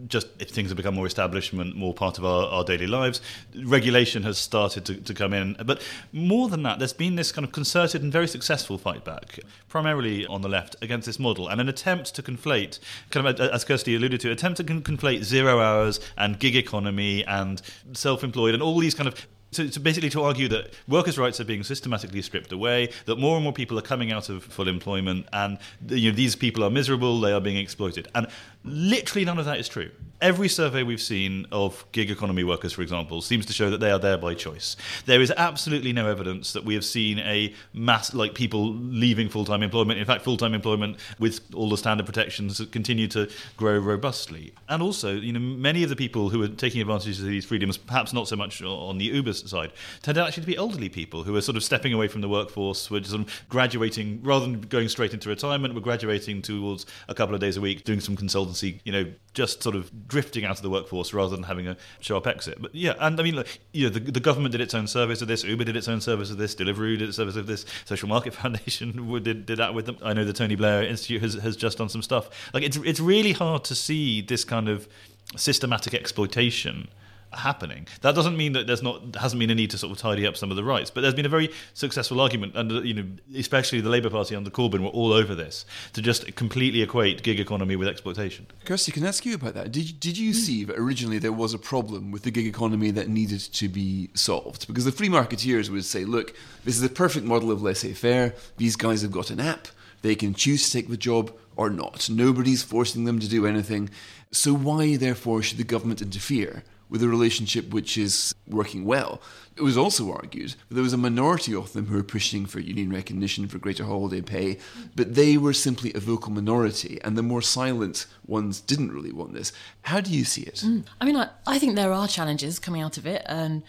just 0.07 0.27
if 0.39 0.51
things 0.51 0.71
have 0.71 0.77
become 0.77 0.95
more 0.95 1.07
establishment, 1.07 1.77
more 1.77 1.95
part 1.95 2.19
of 2.19 2.25
our, 2.25 2.47
our 2.47 2.65
daily 2.65 2.87
lives, 2.87 3.21
regulation 3.65 4.23
has 4.23 4.39
started 4.39 4.85
to, 4.87 4.97
to 4.97 5.15
come 5.15 5.33
in. 5.33 5.57
But 5.65 5.83
more 6.13 6.49
than 6.49 6.63
that, 6.65 6.79
there's 6.79 6.93
been 6.93 7.17
this 7.17 7.33
kind 7.33 7.45
of 7.45 7.53
concerted 7.53 8.03
and 8.03 8.13
very 8.13 8.29
successful 8.29 8.79
fight 8.79 9.05
back, 9.05 9.41
primarily 9.69 10.27
on 10.27 10.43
the 10.43 10.49
left, 10.49 10.77
against 10.83 11.07
this 11.07 11.19
model 11.19 11.49
and 11.49 11.61
an 11.61 11.69
attempt 11.69 12.15
to 12.15 12.23
conflate, 12.23 12.79
kind 13.11 13.27
of 13.27 13.41
as 13.41 13.65
Kirsty 13.65 13.95
alluded 13.95 14.21
to, 14.21 14.31
attempt 14.31 14.59
to 14.59 14.65
conflate 14.65 15.23
zero 15.23 15.61
hours 15.61 16.01
and 16.17 16.39
gig 16.39 16.57
economy 16.57 17.25
and 17.25 17.63
self 17.93 18.25
employed 18.25 18.55
and 18.55 18.63
all 18.63 18.79
these 18.79 18.95
kind 18.95 19.09
of 19.09 19.27
so, 19.53 19.67
so, 19.67 19.81
basically 19.83 20.09
to 20.11 20.23
argue 20.23 20.49
that 20.49 20.73
workers' 20.89 21.19
rights 21.19 21.39
are 21.39 21.45
being 21.45 21.63
systematically 21.63 22.23
stripped 22.23 22.53
away, 22.53 22.89
that 23.05 23.19
more 23.19 23.37
and 23.37 23.45
more 23.45 23.53
people 23.53 23.79
are 23.79 23.83
coming 23.83 24.11
out 24.11 24.31
of 24.31 24.43
full 24.43 24.67
employment, 24.67 25.27
and 25.33 25.59
you 25.89 26.11
know, 26.11 26.17
these 26.17 26.35
people 26.35 26.65
are 26.65 26.71
miserable, 26.71 27.21
they 27.21 27.33
are 27.33 27.41
being 27.41 27.59
exploited. 27.59 28.09
And 28.15 28.27
literally 28.65 29.25
none 29.25 29.39
of 29.39 29.45
that 29.45 29.59
is 29.59 29.69
true. 29.69 29.91
Every 30.21 30.49
survey 30.49 30.85
we've 30.85 31.03
seen 31.03 31.49
of 31.51 31.85
gig 31.91 32.09
economy 32.09 32.45
workers, 32.45 32.73
for 32.73 32.83
example, 32.83 33.23
seems 33.23 33.45
to 33.47 33.53
show 33.53 33.71
that 33.71 33.79
they 33.79 33.91
are 33.91 33.99
there 33.99 34.17
by 34.17 34.35
choice. 34.35 34.77
There 35.05 35.21
is 35.21 35.33
absolutely 35.37 35.93
no 35.93 36.09
evidence 36.09 36.53
that 36.53 36.65
we 36.65 36.75
have 36.75 36.85
seen 36.85 37.19
a 37.19 37.53
mass, 37.75 38.15
like 38.15 38.33
people 38.33 38.73
leaving 38.73 39.29
full 39.29 39.45
time 39.45 39.65
employment. 39.65 39.99
In 39.99 40.05
fact, 40.05 40.23
full 40.23 40.37
time 40.37 40.55
employment 40.55 40.99
with 41.19 41.41
all 41.55 41.69
the 41.69 41.77
standard 41.77 42.07
protections 42.07 42.65
continue 42.71 43.09
to 43.09 43.29
grow 43.57 43.77
robustly. 43.79 44.53
And 44.69 44.81
also, 44.81 45.13
you 45.13 45.33
know, 45.33 45.41
many 45.41 45.83
of 45.83 45.89
the 45.89 45.97
people 45.97 46.29
who 46.29 46.41
are 46.45 46.49
taking 46.49 46.81
advantage 46.81 47.19
of 47.19 47.25
these 47.25 47.45
freedoms, 47.45 47.77
perhaps 47.77 48.13
not 48.13 48.29
so 48.29 48.37
much 48.37 48.63
on 48.63 48.99
the 48.99 49.07
Uber 49.07 49.33
side, 49.33 49.73
tend 50.03 50.19
actually 50.19 50.43
to 50.43 50.47
be 50.47 50.57
elderly 50.57 50.89
people 50.89 51.25
who 51.25 51.35
are 51.35 51.41
sort 51.41 51.57
of 51.57 51.65
stepping 51.65 51.93
away 51.93 52.07
from 52.07 52.21
the 52.21 52.29
workforce, 52.29 52.89
of 52.93 53.45
graduating, 53.49 54.21
rather 54.23 54.47
than 54.47 54.61
going 54.61 54.89
straight 54.89 55.13
into 55.13 55.29
retirement, 55.29 55.75
we're 55.75 55.81
graduating 55.81 56.43
towards 56.43 56.87
a 57.09 57.15
couple 57.15 57.35
of 57.35 57.41
days 57.41 57.57
a 57.57 57.61
week, 57.61 57.83
doing 57.83 57.99
some 57.99 58.15
consultancy, 58.53 58.81
you 58.85 58.93
know, 58.93 59.13
just 59.35 59.63
sort 59.63 59.75
of 59.75 60.09
drifting 60.09 60.45
out 60.45 60.57
of 60.57 60.63
the 60.63 60.71
workforce 60.71 61.13
rather 61.13 61.35
than 61.35 61.45
having 61.45 61.67
a 61.67 61.77
sharp 62.01 62.27
exit. 62.27 62.61
But 62.61 62.75
yeah, 62.75 62.95
and 63.01 63.19
I 63.19 63.23
mean, 63.23 63.43
you 63.73 63.89
know, 63.89 63.91
the, 63.91 64.01
the 64.01 64.21
government 64.21 64.53
did 64.53 64.61
its 64.61 64.75
own 64.75 64.87
service 64.87 65.23
of 65.23 65.29
this, 65.29 65.45
Uber 65.45 65.65
did 65.65 65.77
its 65.77 65.89
own 65.89 66.01
service 66.01 66.31
of 66.31 66.39
this, 66.39 66.55
Deliveroo 66.55 66.99
did 66.99 67.09
its 67.09 67.17
service 67.17 67.37
of 67.37 67.47
this, 67.47 67.65
Social 67.85 68.09
Market 68.09 68.35
Foundation 68.43 68.93
did, 69.23 69.47
did 69.47 69.59
that 69.59 69.75
with 69.75 69.87
them. 69.87 69.97
I 70.03 70.13
know 70.13 70.25
the 70.25 70.33
Tony 70.33 70.55
Blair 70.55 70.83
Institute 70.83 71.23
has, 71.23 71.35
has 71.35 71.57
just 71.57 71.79
done 71.79 71.89
some 71.89 72.03
stuff. 72.03 72.51
Like, 72.53 72.63
it's, 72.63 72.77
it's 72.79 73.01
really 73.01 73.33
hard 73.33 73.65
to 73.65 73.75
see 73.75 74.21
this 74.21 74.45
kind 74.45 74.69
of 74.69 74.89
systematic 75.37 75.95
exploitation 75.95 76.89
happening. 77.35 77.87
That 78.01 78.15
doesn't 78.15 78.37
mean 78.37 78.53
that 78.53 78.67
there's 78.67 78.83
not 78.83 79.17
hasn't 79.17 79.41
been 79.41 79.51
a 79.51 79.55
need 79.55 79.71
to 79.71 79.79
sort 79.79 79.93
of 79.93 79.99
tidy 79.99 80.27
up 80.27 80.37
some 80.37 80.51
of 80.51 80.57
the 80.57 80.65
rights, 80.65 80.91
but 80.91 81.01
there's 81.01 81.15
been 81.15 81.27
a 81.27 81.31
very 81.31 81.51
successful 81.75 82.21
argument, 82.21 82.57
and 82.57 82.71
you 82.87 82.95
know, 82.95 83.05
especially 83.37 83.81
the 83.81 83.89
Labour 83.89 84.11
Party 84.11 84.35
under 84.35 84.51
Corbyn 84.51 84.81
were 84.81 84.89
all 84.89 85.13
over 85.13 85.35
this 85.35 85.65
to 85.93 86.03
just 86.03 86.35
completely 86.37 86.83
equate 86.83 87.23
gig 87.23 87.41
economy 87.41 87.77
with 87.77 87.89
exploitation. 87.89 88.47
Kirsty, 88.65 88.93
can 88.93 89.05
I 89.05 89.09
ask 89.09 89.25
you 89.25 89.35
about 89.35 89.55
that? 89.55 89.73
Did 89.73 90.01
did 90.01 90.19
you 90.19 90.33
see 90.33 90.65
that 90.65 90.79
originally 90.79 91.19
there 91.19 91.33
was 91.33 91.55
a 91.55 91.59
problem 91.59 92.11
with 92.11 92.23
the 92.23 92.31
gig 92.31 92.47
economy 92.47 92.91
that 92.91 93.09
needed 93.09 93.41
to 93.41 93.69
be 93.69 94.11
solved? 94.15 94.67
Because 94.67 94.85
the 94.85 94.93
free 94.93 95.09
marketeers 95.09 95.71
would 95.71 95.85
say, 95.85 96.05
look, 96.05 96.35
this 96.65 96.75
is 96.75 96.81
the 96.81 96.89
perfect 96.89 97.27
model 97.27 97.51
of 97.51 97.63
laissez-faire. 97.63 98.35
These 98.57 98.77
guys 98.77 99.03
have 99.03 99.13
got 99.13 99.31
an 99.31 99.41
app; 99.41 99.69
they 100.03 100.15
can 100.15 100.35
choose 100.35 100.67
to 100.67 100.73
take 100.73 100.89
the 100.89 100.97
job 100.97 101.33
or 101.57 101.71
not. 101.71 102.09
Nobody's 102.09 102.63
forcing 102.63 103.05
them 103.05 103.19
to 103.21 103.29
do 103.29 103.47
anything. 103.47 103.91
So 104.31 104.55
why, 104.55 104.97
therefore, 104.97 105.43
should 105.43 105.59
the 105.59 105.65
government 105.65 106.01
interfere? 106.01 106.65
With 106.93 107.03
a 107.03 107.09
relationship 107.09 107.73
which 107.73 107.97
is 107.97 108.35
working 108.47 108.85
well. 108.85 109.23
It 109.57 109.63
was 109.63 109.79
also 109.79 110.13
argued 110.13 110.51
that 110.69 110.75
there 110.75 110.83
was 110.83 110.93
a 110.93 110.99
minority 110.99 111.55
of 111.55 111.73
them 111.73 111.87
who 111.87 111.97
were 111.97 112.03
pushing 112.03 112.45
for 112.45 112.61
union 112.61 112.93
recognition, 112.93 113.49
for 113.49 113.59
greater 113.59 113.85
holiday 113.85 114.21
pay, 114.21 114.59
but 114.95 115.15
they 115.15 115.39
were 115.39 115.55
simply 115.55 115.91
a 115.95 116.01
vocal 116.01 116.31
minority, 116.31 117.01
and 117.03 117.17
the 117.17 117.23
more 117.23 117.41
silent 117.41 118.05
ones 118.27 118.61
didn't 118.61 118.93
really 118.93 119.11
want 119.11 119.33
this. 119.33 119.53
How 119.83 120.03
do 120.03 120.11
you 120.11 120.25
see 120.25 120.43
it? 120.43 120.57
Mm. 120.57 120.85
I 121.01 121.07
mean, 121.07 121.17
I, 121.17 121.31
I 121.47 121.59
think 121.59 121.77
there 121.77 121.93
are 121.93 122.07
challenges 122.07 122.59
coming 122.59 122.83
out 122.83 122.99
of 122.99 123.07
it, 123.07 123.23
and 123.25 123.63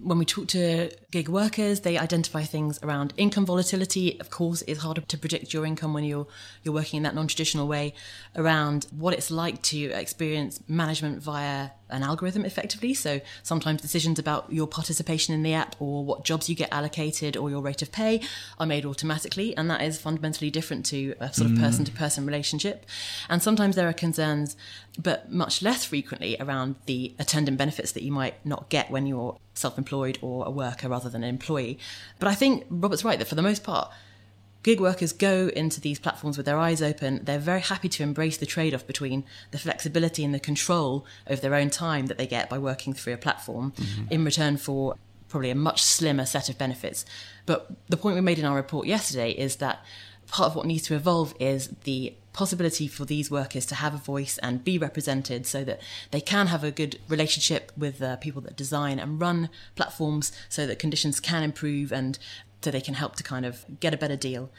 when 0.00 0.18
we 0.18 0.24
talk 0.24 0.46
to 0.48 0.90
gig 1.10 1.28
workers, 1.28 1.80
they 1.80 1.98
identify 1.98 2.44
things 2.44 2.78
around 2.82 3.12
income 3.16 3.44
volatility. 3.44 4.18
Of 4.20 4.30
course, 4.30 4.62
it's 4.66 4.80
harder 4.80 5.00
to 5.00 5.18
predict 5.18 5.52
your 5.52 5.66
income 5.66 5.92
when 5.92 6.04
you're 6.04 6.26
you're 6.62 6.74
working 6.74 6.98
in 6.98 7.02
that 7.04 7.14
non-traditional 7.14 7.66
way. 7.66 7.94
Around 8.36 8.86
what 8.90 9.14
it's 9.14 9.30
like 9.30 9.62
to 9.62 9.78
experience 9.78 10.60
management 10.68 11.22
via 11.22 11.70
an 11.90 12.02
algorithm 12.02 12.44
effectively. 12.44 12.94
So 12.94 13.20
sometimes 13.42 13.82
decisions 13.82 14.18
about 14.18 14.52
your 14.52 14.66
participation 14.66 15.34
in 15.34 15.42
the 15.42 15.54
app 15.54 15.76
or 15.80 16.04
what 16.04 16.24
jobs 16.24 16.48
you 16.48 16.54
get 16.54 16.72
allocated 16.72 17.36
or 17.36 17.50
your 17.50 17.60
rate 17.60 17.82
of 17.82 17.92
pay 17.92 18.22
are 18.58 18.66
made 18.66 18.84
automatically. 18.84 19.56
And 19.56 19.70
that 19.70 19.82
is 19.82 19.98
fundamentally 19.98 20.50
different 20.50 20.86
to 20.86 21.14
a 21.20 21.32
sort 21.32 21.50
of 21.50 21.58
person 21.58 21.84
to 21.84 21.92
person 21.92 22.26
relationship. 22.26 22.86
And 23.28 23.42
sometimes 23.42 23.76
there 23.76 23.88
are 23.88 23.92
concerns, 23.92 24.56
but 24.98 25.30
much 25.30 25.62
less 25.62 25.84
frequently 25.84 26.36
around 26.40 26.76
the 26.86 27.14
attendant 27.18 27.58
benefits 27.58 27.92
that 27.92 28.02
you 28.02 28.12
might 28.12 28.34
not 28.46 28.68
get 28.68 28.90
when 28.90 29.06
you're 29.06 29.36
self 29.54 29.76
employed 29.76 30.18
or 30.22 30.46
a 30.46 30.50
worker 30.50 30.88
rather 31.00 31.10
than 31.10 31.22
an 31.22 31.28
employee. 31.28 31.78
But 32.18 32.28
I 32.28 32.34
think 32.34 32.66
Robert's 32.68 33.04
right 33.04 33.18
that 33.18 33.28
for 33.28 33.34
the 33.34 33.42
most 33.42 33.64
part, 33.64 33.90
gig 34.62 34.80
workers 34.80 35.12
go 35.12 35.48
into 35.56 35.80
these 35.80 35.98
platforms 35.98 36.36
with 36.36 36.46
their 36.46 36.58
eyes 36.58 36.82
open. 36.82 37.24
They're 37.24 37.38
very 37.38 37.62
happy 37.62 37.88
to 37.88 38.02
embrace 38.02 38.36
the 38.36 38.46
trade 38.46 38.74
off 38.74 38.86
between 38.86 39.24
the 39.50 39.58
flexibility 39.58 40.24
and 40.24 40.34
the 40.34 40.40
control 40.40 41.06
of 41.26 41.40
their 41.40 41.54
own 41.54 41.70
time 41.70 42.06
that 42.06 42.18
they 42.18 42.26
get 42.26 42.50
by 42.50 42.58
working 42.58 42.92
through 42.92 43.14
a 43.14 43.18
platform 43.18 43.72
mm-hmm. 43.72 44.12
in 44.12 44.24
return 44.24 44.56
for 44.58 44.96
probably 45.28 45.50
a 45.50 45.54
much 45.54 45.82
slimmer 45.82 46.26
set 46.26 46.48
of 46.48 46.58
benefits. 46.58 47.06
But 47.46 47.70
the 47.88 47.96
point 47.96 48.16
we 48.16 48.20
made 48.20 48.38
in 48.38 48.44
our 48.44 48.56
report 48.56 48.86
yesterday 48.86 49.30
is 49.30 49.56
that 49.56 49.82
part 50.30 50.48
of 50.48 50.56
what 50.56 50.66
needs 50.66 50.84
to 50.84 50.94
evolve 50.94 51.34
is 51.38 51.68
the 51.84 52.14
possibility 52.32 52.86
for 52.86 53.04
these 53.04 53.30
workers 53.30 53.66
to 53.66 53.74
have 53.74 53.94
a 53.94 53.98
voice 53.98 54.38
and 54.38 54.64
be 54.64 54.78
represented 54.78 55.46
so 55.46 55.64
that 55.64 55.80
they 56.10 56.20
can 56.20 56.46
have 56.46 56.62
a 56.62 56.70
good 56.70 56.98
relationship 57.08 57.72
with 57.76 57.98
the 57.98 58.18
people 58.20 58.40
that 58.42 58.56
design 58.56 58.98
and 58.98 59.20
run 59.20 59.48
platforms 59.74 60.30
so 60.48 60.66
that 60.66 60.78
conditions 60.78 61.18
can 61.18 61.42
improve 61.42 61.92
and 61.92 62.18
so 62.62 62.70
they 62.70 62.80
can 62.80 62.94
help 62.94 63.16
to 63.16 63.22
kind 63.22 63.44
of 63.44 63.64
get 63.80 63.94
a 63.94 63.96
better 63.96 64.16
deal. 64.16 64.50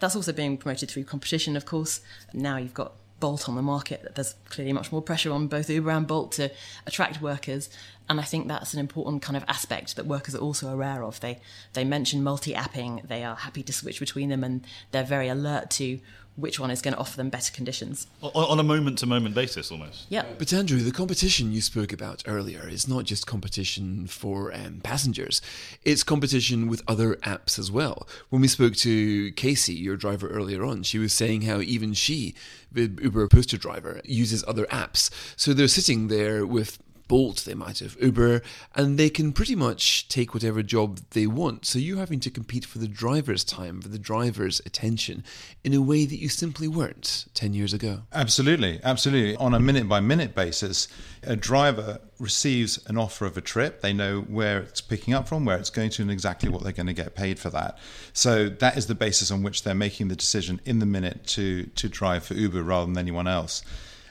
That's 0.00 0.16
also 0.16 0.32
being 0.32 0.56
promoted 0.56 0.90
through 0.90 1.04
competition, 1.04 1.56
of 1.56 1.66
course. 1.66 2.00
Now 2.32 2.56
you've 2.56 2.74
got 2.74 2.92
Bolt 3.20 3.48
on 3.48 3.56
the 3.56 3.62
market. 3.62 4.14
There's 4.14 4.34
clearly 4.48 4.72
much 4.72 4.92
more 4.92 5.02
pressure 5.02 5.32
on 5.32 5.48
both 5.48 5.68
Uber 5.68 5.90
and 5.90 6.06
Bolt 6.06 6.32
to 6.32 6.50
attract 6.86 7.20
workers, 7.20 7.68
and 8.08 8.20
I 8.20 8.22
think 8.22 8.48
that's 8.48 8.74
an 8.74 8.80
important 8.80 9.22
kind 9.22 9.36
of 9.36 9.44
aspect 9.48 9.96
that 9.96 10.06
workers 10.06 10.34
are 10.34 10.40
also 10.40 10.68
aware 10.68 11.02
of. 11.02 11.20
They 11.20 11.40
they 11.72 11.84
mention 11.84 12.22
multi-apping. 12.22 13.08
They 13.08 13.24
are 13.24 13.36
happy 13.36 13.62
to 13.64 13.72
switch 13.72 14.00
between 14.00 14.28
them, 14.28 14.44
and 14.44 14.64
they're 14.92 15.04
very 15.04 15.28
alert 15.28 15.70
to 15.72 16.00
which 16.38 16.60
one 16.60 16.70
is 16.70 16.80
going 16.80 16.94
to 16.94 17.00
offer 17.00 17.16
them 17.16 17.30
better 17.30 17.52
conditions. 17.52 18.06
On, 18.22 18.30
on 18.34 18.60
a 18.60 18.62
moment 18.62 18.98
to 18.98 19.06
moment 19.06 19.34
basis, 19.34 19.72
almost. 19.72 20.06
Yeah. 20.08 20.24
But 20.38 20.52
Andrew, 20.52 20.78
the 20.78 20.92
competition 20.92 21.52
you 21.52 21.60
spoke 21.60 21.92
about 21.92 22.22
earlier 22.26 22.68
is 22.68 22.86
not 22.86 23.04
just 23.04 23.26
competition 23.26 24.06
for 24.06 24.54
um, 24.54 24.80
passengers; 24.82 25.42
it's 25.84 26.04
competition 26.04 26.68
with 26.68 26.82
other 26.86 27.16
apps 27.16 27.58
as 27.58 27.70
well. 27.70 28.06
When 28.28 28.40
we 28.40 28.48
spoke 28.48 28.76
to 28.76 29.32
Kasey, 29.32 29.78
your 29.80 29.96
driver 29.96 30.28
earlier 30.28 30.64
on, 30.64 30.84
she 30.84 30.98
was 30.98 31.12
saying 31.12 31.42
how 31.42 31.60
even 31.60 31.92
she, 31.92 32.34
the 32.70 32.90
Uber 33.02 33.26
poster 33.28 33.56
driver, 33.56 34.00
uses 34.04 34.44
other 34.46 34.66
apps. 34.66 35.10
So 35.36 35.52
they're 35.52 35.68
sitting 35.68 36.06
there 36.06 36.46
with 36.46 36.78
Bolt, 37.08 37.44
they 37.44 37.54
might 37.54 37.78
have 37.80 37.96
Uber, 38.00 38.42
and 38.74 38.98
they 38.98 39.10
can 39.10 39.32
pretty 39.32 39.54
much 39.54 40.08
take 40.08 40.34
whatever 40.34 40.62
job 40.62 41.00
they 41.10 41.26
want. 41.26 41.66
So 41.66 41.78
you're 41.78 41.98
having 41.98 42.20
to 42.20 42.30
compete 42.30 42.64
for 42.64 42.78
the 42.78 42.86
driver's 42.86 43.44
time, 43.44 43.80
for 43.80 43.88
the 43.88 43.98
driver's 43.98 44.60
attention, 44.60 45.24
in 45.64 45.74
a 45.74 45.82
way 45.82 46.04
that 46.04 46.18
you 46.18 46.28
simply 46.28 46.68
weren't 46.68 47.26
10 47.34 47.54
years 47.54 47.72
ago. 47.72 48.02
Absolutely, 48.12 48.80
absolutely. 48.84 49.36
On 49.36 49.54
a 49.54 49.60
minute 49.60 49.88
by 49.88 50.00
minute 50.00 50.34
basis, 50.34 50.88
a 51.22 51.34
driver 51.34 52.00
receives 52.18 52.78
an 52.86 52.98
offer 52.98 53.24
of 53.24 53.36
a 53.36 53.40
trip. 53.40 53.80
They 53.80 53.92
know 53.92 54.20
where 54.20 54.60
it's 54.60 54.80
picking 54.80 55.14
up 55.14 55.28
from, 55.28 55.44
where 55.44 55.56
it's 55.56 55.70
going 55.70 55.90
to, 55.90 56.02
and 56.02 56.10
exactly 56.10 56.48
what 56.48 56.62
they're 56.62 56.72
going 56.72 56.86
to 56.86 56.92
get 56.92 57.14
paid 57.14 57.38
for 57.38 57.50
that. 57.50 57.78
So 58.12 58.48
that 58.48 58.76
is 58.76 58.86
the 58.86 58.94
basis 58.94 59.30
on 59.30 59.42
which 59.42 59.62
they're 59.62 59.74
making 59.74 60.08
the 60.08 60.16
decision 60.16 60.60
in 60.64 60.78
the 60.78 60.86
minute 60.86 61.26
to 61.28 61.66
to 61.66 61.88
drive 61.88 62.24
for 62.24 62.34
Uber 62.34 62.62
rather 62.62 62.86
than 62.86 62.98
anyone 62.98 63.28
else. 63.28 63.62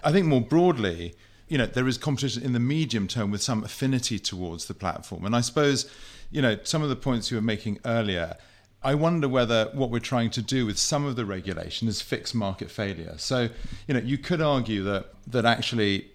I 0.03 0.11
think 0.11 0.25
more 0.25 0.41
broadly, 0.41 1.15
you 1.47 1.57
know, 1.57 1.65
there 1.65 1.87
is 1.87 1.97
competition 1.97 2.43
in 2.43 2.53
the 2.53 2.59
medium 2.59 3.07
term 3.07 3.31
with 3.31 3.41
some 3.41 3.63
affinity 3.63 4.19
towards 4.19 4.65
the 4.65 4.73
platform. 4.73 5.25
And 5.25 5.35
I 5.35 5.41
suppose, 5.41 5.89
you 6.29 6.41
know, 6.41 6.57
some 6.63 6.81
of 6.81 6.89
the 6.89 6.95
points 6.95 7.31
you 7.31 7.37
were 7.37 7.41
making 7.41 7.79
earlier, 7.85 8.35
I 8.83 8.95
wonder 8.95 9.27
whether 9.27 9.69
what 9.73 9.89
we're 9.89 9.99
trying 9.99 10.29
to 10.31 10.41
do 10.41 10.65
with 10.65 10.77
some 10.77 11.05
of 11.05 11.15
the 11.15 11.25
regulation 11.25 11.87
is 11.87 12.01
fix 12.01 12.33
market 12.33 12.69
failure. 12.69 13.15
So, 13.17 13.49
you 13.87 13.93
know, 13.93 13.99
you 13.99 14.17
could 14.17 14.41
argue 14.41 14.83
that 14.83 15.13
that 15.27 15.45
actually 15.45 16.11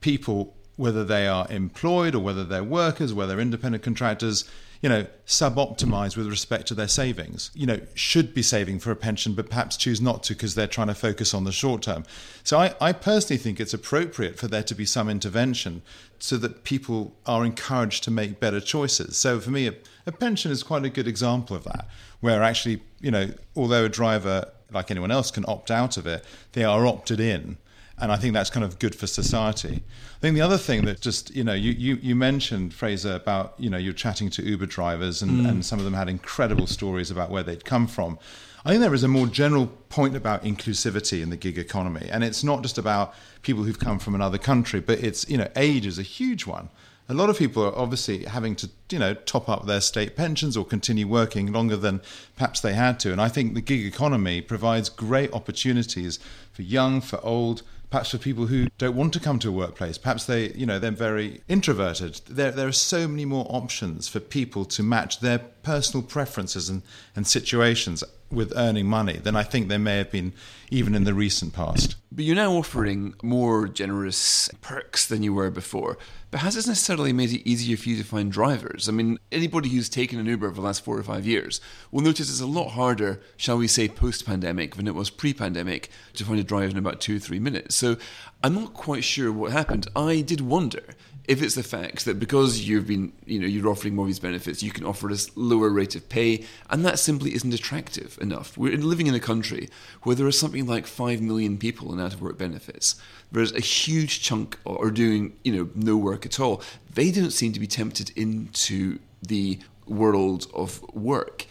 people, 0.00 0.56
whether 0.76 1.04
they 1.04 1.26
are 1.26 1.46
employed 1.50 2.14
or 2.14 2.20
whether 2.20 2.44
they're 2.44 2.64
workers, 2.64 3.12
whether 3.12 3.34
they're 3.34 3.40
independent 3.40 3.82
contractors, 3.82 4.48
you 4.80 4.88
know, 4.88 5.06
sub-optimize 5.24 6.16
with 6.16 6.26
respect 6.26 6.66
to 6.68 6.74
their 6.74 6.88
savings. 6.88 7.50
You 7.54 7.66
know, 7.66 7.80
should 7.94 8.34
be 8.34 8.42
saving 8.42 8.80
for 8.80 8.90
a 8.90 8.96
pension, 8.96 9.34
but 9.34 9.48
perhaps 9.48 9.76
choose 9.76 10.00
not 10.00 10.22
to 10.24 10.34
because 10.34 10.54
they're 10.54 10.66
trying 10.66 10.88
to 10.88 10.94
focus 10.94 11.34
on 11.34 11.44
the 11.44 11.52
short 11.52 11.82
term. 11.82 12.04
So 12.44 12.58
I, 12.58 12.74
I 12.80 12.92
personally 12.92 13.38
think 13.38 13.60
it's 13.60 13.74
appropriate 13.74 14.38
for 14.38 14.48
there 14.48 14.62
to 14.62 14.74
be 14.74 14.84
some 14.84 15.08
intervention 15.08 15.82
so 16.18 16.36
that 16.38 16.64
people 16.64 17.14
are 17.26 17.44
encouraged 17.44 18.04
to 18.04 18.10
make 18.10 18.40
better 18.40 18.60
choices. 18.60 19.16
So 19.16 19.40
for 19.40 19.50
me, 19.50 19.68
a, 19.68 19.74
a 20.06 20.12
pension 20.12 20.50
is 20.50 20.62
quite 20.62 20.84
a 20.84 20.90
good 20.90 21.08
example 21.08 21.56
of 21.56 21.64
that, 21.64 21.88
where 22.20 22.42
actually, 22.42 22.82
you 23.00 23.10
know, 23.10 23.30
although 23.54 23.84
a 23.84 23.88
driver 23.88 24.50
like 24.72 24.90
anyone 24.90 25.10
else 25.10 25.30
can 25.30 25.44
opt 25.46 25.70
out 25.70 25.96
of 25.96 26.06
it, 26.06 26.24
they 26.52 26.64
are 26.64 26.86
opted 26.86 27.20
in 27.20 27.56
and 27.98 28.12
I 28.12 28.16
think 28.16 28.34
that's 28.34 28.50
kind 28.50 28.64
of 28.64 28.78
good 28.78 28.94
for 28.94 29.06
society. 29.06 29.82
I 30.16 30.18
think 30.20 30.34
the 30.34 30.42
other 30.42 30.58
thing 30.58 30.84
that 30.84 31.00
just 31.00 31.34
you 31.34 31.44
know 31.44 31.54
you 31.54 31.72
you, 31.72 31.96
you 32.02 32.14
mentioned 32.14 32.74
Fraser 32.74 33.14
about 33.14 33.54
you 33.58 33.70
know 33.70 33.78
you're 33.78 33.94
chatting 33.94 34.30
to 34.30 34.42
Uber 34.42 34.66
drivers 34.66 35.22
and, 35.22 35.30
mm. 35.32 35.48
and 35.48 35.64
some 35.64 35.78
of 35.78 35.84
them 35.84 35.94
had 35.94 36.08
incredible 36.08 36.66
stories 36.66 37.10
about 37.10 37.30
where 37.30 37.42
they'd 37.42 37.64
come 37.64 37.86
from. 37.86 38.18
I 38.64 38.70
think 38.70 38.80
there 38.80 38.94
is 38.94 39.04
a 39.04 39.08
more 39.08 39.28
general 39.28 39.68
point 39.88 40.16
about 40.16 40.42
inclusivity 40.42 41.22
in 41.22 41.30
the 41.30 41.36
gig 41.36 41.56
economy, 41.56 42.08
and 42.10 42.24
it's 42.24 42.42
not 42.42 42.62
just 42.62 42.78
about 42.78 43.14
people 43.42 43.62
who've 43.62 43.78
come 43.78 43.98
from 43.98 44.14
another 44.14 44.38
country, 44.38 44.80
but 44.80 44.98
it's 44.98 45.28
you 45.28 45.38
know 45.38 45.48
age 45.56 45.86
is 45.86 45.98
a 45.98 46.02
huge 46.02 46.46
one. 46.46 46.68
A 47.08 47.14
lot 47.14 47.30
of 47.30 47.38
people 47.38 47.64
are 47.64 47.76
obviously 47.78 48.24
having 48.24 48.56
to, 48.56 48.68
you 48.90 48.98
know, 48.98 49.14
top 49.14 49.48
up 49.48 49.66
their 49.66 49.80
state 49.80 50.16
pensions 50.16 50.56
or 50.56 50.64
continue 50.64 51.06
working 51.06 51.52
longer 51.52 51.76
than 51.76 52.02
perhaps 52.34 52.58
they 52.60 52.74
had 52.74 52.98
to. 53.00 53.12
And 53.12 53.20
I 53.20 53.28
think 53.28 53.54
the 53.54 53.60
gig 53.60 53.86
economy 53.86 54.40
provides 54.40 54.88
great 54.88 55.32
opportunities 55.32 56.18
for 56.52 56.62
young, 56.62 57.00
for 57.00 57.24
old, 57.24 57.62
perhaps 57.90 58.10
for 58.10 58.18
people 58.18 58.46
who 58.46 58.66
don't 58.78 58.96
want 58.96 59.12
to 59.12 59.20
come 59.20 59.38
to 59.38 59.48
a 59.48 59.52
workplace 59.52 59.98
perhaps 59.98 60.26
they 60.26 60.50
you 60.52 60.66
know 60.66 60.78
they're 60.78 60.90
very 60.90 61.40
introverted. 61.48 62.20
There, 62.28 62.50
there 62.50 62.68
are 62.68 62.72
so 62.72 63.08
many 63.08 63.24
more 63.24 63.46
options 63.48 64.08
for 64.08 64.20
people 64.20 64.64
to 64.66 64.82
match 64.82 65.20
their 65.20 65.38
personal 65.38 66.04
preferences 66.04 66.68
and, 66.68 66.82
and 67.14 67.26
situations 67.26 68.02
with 68.36 68.52
earning 68.54 68.86
money 68.86 69.14
than 69.14 69.34
I 69.34 69.42
think 69.42 69.68
there 69.68 69.78
may 69.78 69.98
have 69.98 70.12
been 70.12 70.32
even 70.70 70.94
in 70.94 71.04
the 71.04 71.14
recent 71.14 71.52
past. 71.52 71.96
But 72.12 72.24
you're 72.24 72.36
now 72.36 72.52
offering 72.52 73.14
more 73.22 73.66
generous 73.66 74.48
perks 74.60 75.06
than 75.06 75.22
you 75.22 75.34
were 75.34 75.50
before. 75.50 75.98
But 76.30 76.40
has 76.40 76.54
this 76.54 76.66
necessarily 76.66 77.12
made 77.12 77.32
it 77.32 77.48
easier 77.48 77.76
for 77.76 77.88
you 77.88 77.96
to 77.96 78.04
find 78.04 78.30
drivers? 78.30 78.88
I 78.88 78.92
mean, 78.92 79.18
anybody 79.32 79.68
who's 79.68 79.88
taken 79.88 80.18
an 80.18 80.26
Uber 80.26 80.50
for 80.50 80.56
the 80.56 80.60
last 80.60 80.84
four 80.84 80.98
or 80.98 81.02
five 81.02 81.26
years 81.26 81.60
will 81.90 82.02
notice 82.02 82.28
it's 82.28 82.40
a 82.40 82.46
lot 82.46 82.70
harder, 82.70 83.20
shall 83.36 83.58
we 83.58 83.68
say, 83.68 83.88
post 83.88 84.26
pandemic 84.26 84.74
than 84.74 84.88
it 84.88 84.94
was 84.94 85.08
pre 85.08 85.32
pandemic 85.32 85.88
to 86.14 86.24
find 86.24 86.38
a 86.38 86.44
driver 86.44 86.70
in 86.70 86.78
about 86.78 87.00
two 87.00 87.16
or 87.16 87.20
three 87.20 87.38
minutes. 87.38 87.74
So 87.74 87.96
I'm 88.42 88.54
not 88.54 88.74
quite 88.74 89.04
sure 89.04 89.32
what 89.32 89.52
happened. 89.52 89.88
I 89.96 90.20
did 90.20 90.40
wonder 90.40 90.84
if 91.28 91.42
it's 91.42 91.54
the 91.54 91.62
fact 91.62 92.04
that 92.04 92.20
because 92.20 92.68
you've 92.68 92.86
been, 92.86 93.12
you 93.24 93.38
know, 93.38 93.46
you're 93.46 93.68
offering 93.68 93.94
more 93.94 94.04
of 94.04 94.08
these 94.08 94.18
benefits, 94.20 94.62
you 94.62 94.70
can 94.70 94.84
offer 94.84 95.10
a 95.10 95.16
lower 95.34 95.70
rate 95.70 95.96
of 95.96 96.08
pay, 96.08 96.44
and 96.70 96.84
that 96.84 96.98
simply 96.98 97.34
isn't 97.34 97.52
attractive 97.52 98.16
enough. 98.20 98.56
We're 98.56 98.76
living 98.76 99.06
in 99.06 99.14
a 99.14 99.20
country 99.20 99.68
where 100.02 100.14
there 100.14 100.26
are 100.26 100.32
something 100.32 100.66
like 100.66 100.86
five 100.86 101.20
million 101.20 101.58
people 101.58 101.92
in 101.92 102.00
out 102.00 102.14
of 102.14 102.22
work 102.22 102.38
benefits. 102.38 102.96
There's 103.32 103.52
a 103.52 103.60
huge 103.60 104.22
chunk 104.22 104.58
are 104.66 104.90
doing, 104.90 105.36
you 105.42 105.52
know, 105.52 105.70
no 105.74 105.96
work 105.96 106.24
at 106.24 106.38
all. 106.38 106.62
They 106.94 107.10
don't 107.10 107.32
seem 107.32 107.52
to 107.52 107.60
be 107.60 107.66
tempted 107.66 108.12
into 108.16 108.98
the 109.20 109.58
world 109.86 110.46
of 110.54 110.82
work. 110.94 111.46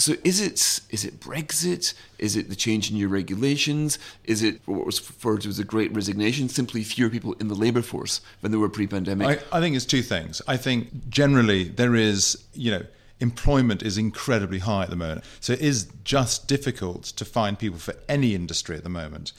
So 0.00 0.14
is 0.24 0.40
it 0.40 0.80
is 0.90 1.04
it 1.04 1.20
Brexit? 1.20 1.94
Is 2.18 2.34
it 2.34 2.48
the 2.48 2.56
change 2.56 2.90
in 2.90 2.96
your 2.96 3.10
regulations? 3.10 3.98
Is 4.24 4.42
it 4.42 4.60
what 4.64 4.86
was 4.86 4.98
referred 4.98 5.42
to 5.42 5.48
as 5.48 5.58
a 5.58 5.64
great 5.64 5.94
resignation? 5.94 6.48
Simply 6.48 6.82
fewer 6.82 7.10
people 7.10 7.34
in 7.34 7.48
the 7.48 7.54
labour 7.54 7.82
force 7.82 8.20
than 8.40 8.50
there 8.50 8.60
were 8.60 8.70
pre-pandemic. 8.70 9.42
I, 9.52 9.58
I 9.58 9.60
think 9.60 9.76
it's 9.76 9.84
two 9.84 10.02
things. 10.02 10.40
I 10.48 10.56
think 10.56 11.10
generally 11.10 11.64
there 11.64 11.94
is, 11.94 12.42
you 12.54 12.70
know, 12.70 12.82
employment 13.20 13.82
is 13.82 13.98
incredibly 13.98 14.60
high 14.60 14.84
at 14.84 14.90
the 14.90 14.96
moment. 14.96 15.22
So 15.40 15.52
it 15.52 15.60
is 15.60 15.90
just 16.02 16.48
difficult 16.48 17.04
to 17.04 17.24
find 17.26 17.58
people 17.58 17.78
for 17.78 17.94
any 18.08 18.34
industry 18.34 18.76
at 18.76 18.82
the 18.82 18.88
moment. 18.88 19.32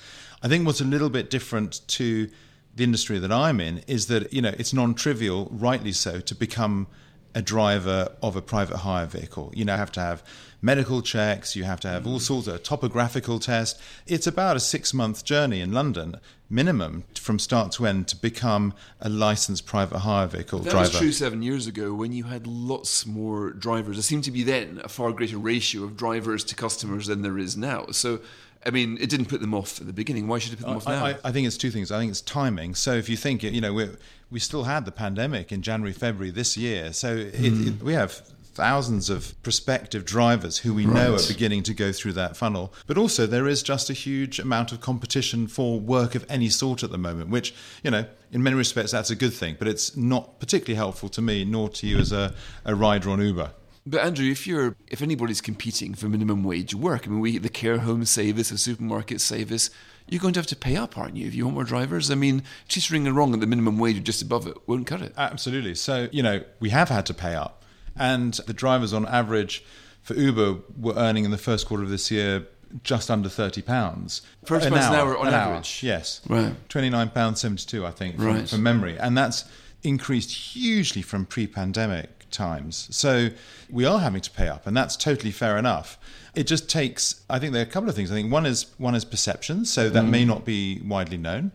I 0.44 0.48
think 0.48 0.66
what's 0.66 0.82
a 0.82 0.86
little 0.86 1.10
bit 1.10 1.32
different 1.32 1.82
to 1.90 2.30
the 2.76 2.84
industry 2.84 3.20
that 3.20 3.32
I'm 3.32 3.60
in 3.60 3.80
is 3.88 4.08
that 4.08 4.32
you 4.32 4.42
know 4.42 4.54
it's 4.60 4.74
non-trivial, 4.74 5.50
rightly 5.52 5.92
so, 5.92 6.20
to 6.20 6.36
become 6.36 6.88
a 7.34 7.42
driver 7.42 8.10
of 8.22 8.36
a 8.36 8.42
private 8.42 8.78
hire 8.78 9.06
vehicle. 9.06 9.52
You 9.56 9.66
now 9.66 9.78
have 9.78 9.92
to 9.94 10.00
have 10.02 10.24
medical 10.62 11.02
checks, 11.02 11.56
you 11.56 11.64
have 11.64 11.80
to 11.82 11.88
have 11.88 12.06
all 12.06 12.20
mm. 12.20 12.22
sorts 12.22 12.48
of 12.48 12.62
topographical 12.64 13.40
tests. 13.40 13.80
It's 14.06 14.28
about 14.28 14.56
a 14.56 14.60
six 14.60 14.94
month 14.94 15.24
journey 15.24 15.62
in 15.62 15.72
London, 15.72 16.18
minimum, 16.50 17.04
from 17.16 17.40
start 17.40 17.72
to 17.74 17.88
end 17.88 18.08
to 18.10 18.16
become 18.16 18.74
a 19.00 19.10
licensed 19.10 19.66
private 19.66 20.00
hire 20.00 20.28
vehicle 20.28 20.60
that 20.60 20.72
driver. 20.72 20.88
That 20.88 20.94
was 20.94 21.00
true 21.00 21.12
seven 21.12 21.42
years 21.42 21.68
ago 21.68 21.94
when 21.94 22.12
you 22.12 22.26
had 22.26 22.46
lots 22.46 23.06
more 23.06 23.52
drivers. 23.52 23.96
There 23.96 24.04
seemed 24.04 24.26
to 24.26 24.32
be 24.32 24.44
then 24.44 24.82
a 24.84 24.90
far 24.90 25.12
greater 25.12 25.38
ratio 25.38 25.84
of 25.84 25.98
drivers 25.98 26.44
to 26.46 26.56
customers 26.56 27.08
than 27.08 27.22
there 27.22 27.38
is 27.38 27.58
now. 27.58 27.88
So 27.92 28.20
I 28.66 28.70
mean, 28.70 28.98
it 29.02 29.10
didn't 29.10 29.26
put 29.26 29.42
them 29.42 29.54
off 29.54 29.82
at 29.82 29.88
the 29.88 29.94
beginning. 29.94 30.28
Why 30.28 30.40
should 30.40 30.54
it 30.54 30.58
put 30.58 30.68
them 30.68 30.78
off 30.78 30.88
now? 30.88 31.06
I, 31.06 31.18
I, 31.24 31.32
think 31.32 31.48
it's 31.48 31.58
two 31.58 31.72
things. 31.72 31.92
I 31.92 32.00
think 32.00 32.12
it's 32.12 32.22
timing. 32.22 32.76
So 32.76 32.94
if 32.94 33.10
you 33.10 33.18
think, 33.18 33.44
you 33.44 33.62
know, 33.62 33.74
we 33.74 33.90
we 34.30 34.40
still 34.40 34.64
had 34.64 34.86
the 34.86 34.92
pandemic 34.92 35.52
in 35.52 35.62
January, 35.62 35.94
February 35.94 36.32
this 36.32 36.56
year. 36.56 36.94
So 36.94 37.16
it, 37.16 37.34
mm. 37.34 37.68
it, 37.68 37.84
we 37.84 37.94
have 37.94 38.22
thousands 38.54 39.10
of 39.10 39.42
prospective 39.44 40.06
drivers 40.06 40.60
who 40.60 40.74
we 40.74 40.86
right. 40.86 40.96
know 40.96 41.16
are 41.16 41.28
beginning 41.28 41.64
to 41.64 41.74
go 41.74 41.92
through 41.92 42.14
that 42.14 42.36
funnel. 42.36 42.74
But 42.86 42.98
also, 42.98 43.26
there 43.26 43.48
is 43.48 43.64
just 43.64 43.90
a 43.90 43.94
huge 43.94 44.40
amount 44.40 44.72
of 44.72 44.82
competition 44.82 45.48
for 45.48 45.80
work 45.80 46.16
of 46.16 46.26
any 46.30 46.50
sort 46.50 46.84
at 46.84 46.92
the 46.92 46.98
moment, 46.98 47.30
which, 47.30 47.54
you 47.84 47.92
know, 47.92 48.06
in 48.32 48.44
many 48.44 48.56
respects, 48.56 48.92
that's 48.92 49.10
a 49.10 49.16
good 49.16 49.34
thing. 49.34 49.56
But 49.58 49.68
it's 49.68 49.96
not 49.96 50.40
particularly 50.40 50.76
helpful 50.76 51.10
to 51.10 51.22
me, 51.22 51.46
nor 51.46 51.70
to 51.70 51.88
you 51.88 51.98
as 51.98 52.12
a, 52.12 52.34
a 52.66 52.76
rider 52.76 53.10
on 53.10 53.22
Uber. 53.22 53.52
But 53.86 54.02
Andrew, 54.02 54.30
if 54.30 54.46
you're 54.46 54.76
if 54.88 55.02
anybody's 55.02 55.42
competing 55.42 55.96
for 55.96 56.08
minimum 56.08 56.44
wage 56.44 56.76
work, 56.76 57.08
I 57.08 57.10
mean, 57.10 57.20
we 57.20 57.38
the 57.38 57.50
care 57.50 57.80
home 57.80 58.06
say 58.06 58.32
this, 58.32 58.50
the 58.50 58.58
supermarket 58.58 59.22
say 59.22 59.44
this, 59.44 59.72
you're 60.08 60.22
going 60.22 60.34
to 60.34 60.40
have 60.40 60.48
to 60.48 60.56
pay 60.56 60.76
up, 60.76 60.98
aren't 60.98 61.18
you, 61.18 61.28
if 61.28 61.34
you 61.34 61.46
want 61.46 61.56
more 61.56 61.64
drivers? 61.64 62.12
I 62.12 62.16
mean, 62.16 62.44
teetering 62.68 63.08
along 63.08 63.34
at 63.34 63.40
the 63.40 63.48
minimum 63.48 63.80
wage 63.80 63.98
or 63.98 64.02
just 64.02 64.22
above 64.22 64.46
it 64.46 64.56
won't 64.68 64.86
cut 64.86 65.02
it. 65.02 65.14
Absolutely. 65.18 65.76
So 65.76 66.10
you 66.12 66.22
know, 66.22 66.44
we 66.60 66.70
have 66.70 66.90
had 66.90 67.06
to 67.08 67.14
pay 67.14 67.34
up, 67.34 67.64
and 67.96 68.34
the 68.46 68.54
drivers 68.54 68.94
on 68.94 69.08
average 69.08 69.64
for 70.04 70.14
Uber 70.14 70.60
were 70.80 70.96
earning 70.96 71.26
in 71.26 71.32
the 71.32 71.38
first 71.38 71.66
quarter 71.68 71.84
of 71.84 71.90
this 71.90 72.12
year 72.12 72.48
just 72.84 73.10
under 73.10 73.30
thirty 73.30 73.64
pounds. 73.64 74.22
First 74.46 74.68
an 74.68 74.74
hour, 74.76 74.80
an 74.80 74.94
hour 74.94 75.18
on 75.18 75.28
an 75.28 75.34
average. 75.34 75.84
Hour. 75.84 75.88
Yes, 75.88 76.22
right. 76.30 76.54
Twenty 76.70 76.92
nine 76.92 77.10
pounds 77.10 77.42
seventy 77.42 77.66
two, 77.66 77.84
I 77.84 77.92
think, 77.92 78.18
from, 78.18 78.26
right. 78.26 78.48
from 78.48 78.62
memory, 78.62 79.00
and 79.00 79.18
that's 79.18 79.46
increased 79.84 80.32
hugely 80.32 81.02
from 81.02 81.26
pre-pandemic 81.26 82.21
times. 82.32 82.88
So 82.92 83.30
we 83.70 83.86
are 83.86 84.00
having 84.00 84.22
to 84.22 84.32
pay 84.32 84.48
up, 84.48 84.68
and 84.68 84.76
that's 84.76 84.96
totally 84.96 85.32
fair 85.32 85.58
enough. 85.58 85.98
It 86.34 86.48
just 86.48 86.70
takes, 86.70 87.24
I 87.30 87.40
think 87.40 87.54
there 87.54 87.62
are 87.62 87.68
a 87.68 87.70
couple 87.70 87.90
of 87.90 87.96
things. 87.96 88.12
I 88.12 88.16
think 88.16 88.32
one 88.32 88.46
is 88.46 88.68
one 88.78 88.96
is 88.96 89.06
perception, 89.06 89.66
so 89.66 89.90
that 89.90 90.04
mm. 90.04 90.10
may 90.10 90.26
not 90.26 90.46
be 90.46 90.82
widely 90.86 91.18
known, 91.18 91.52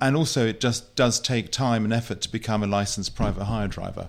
and 0.00 0.16
also 0.16 0.46
it 0.46 0.60
just 0.60 0.96
does 0.96 1.20
take 1.20 1.52
time 1.52 1.84
and 1.84 1.92
effort 1.92 2.20
to 2.22 2.30
become 2.30 2.62
a 2.62 2.66
licensed 2.66 3.14
private 3.14 3.44
hire 3.44 3.68
driver. 3.68 4.08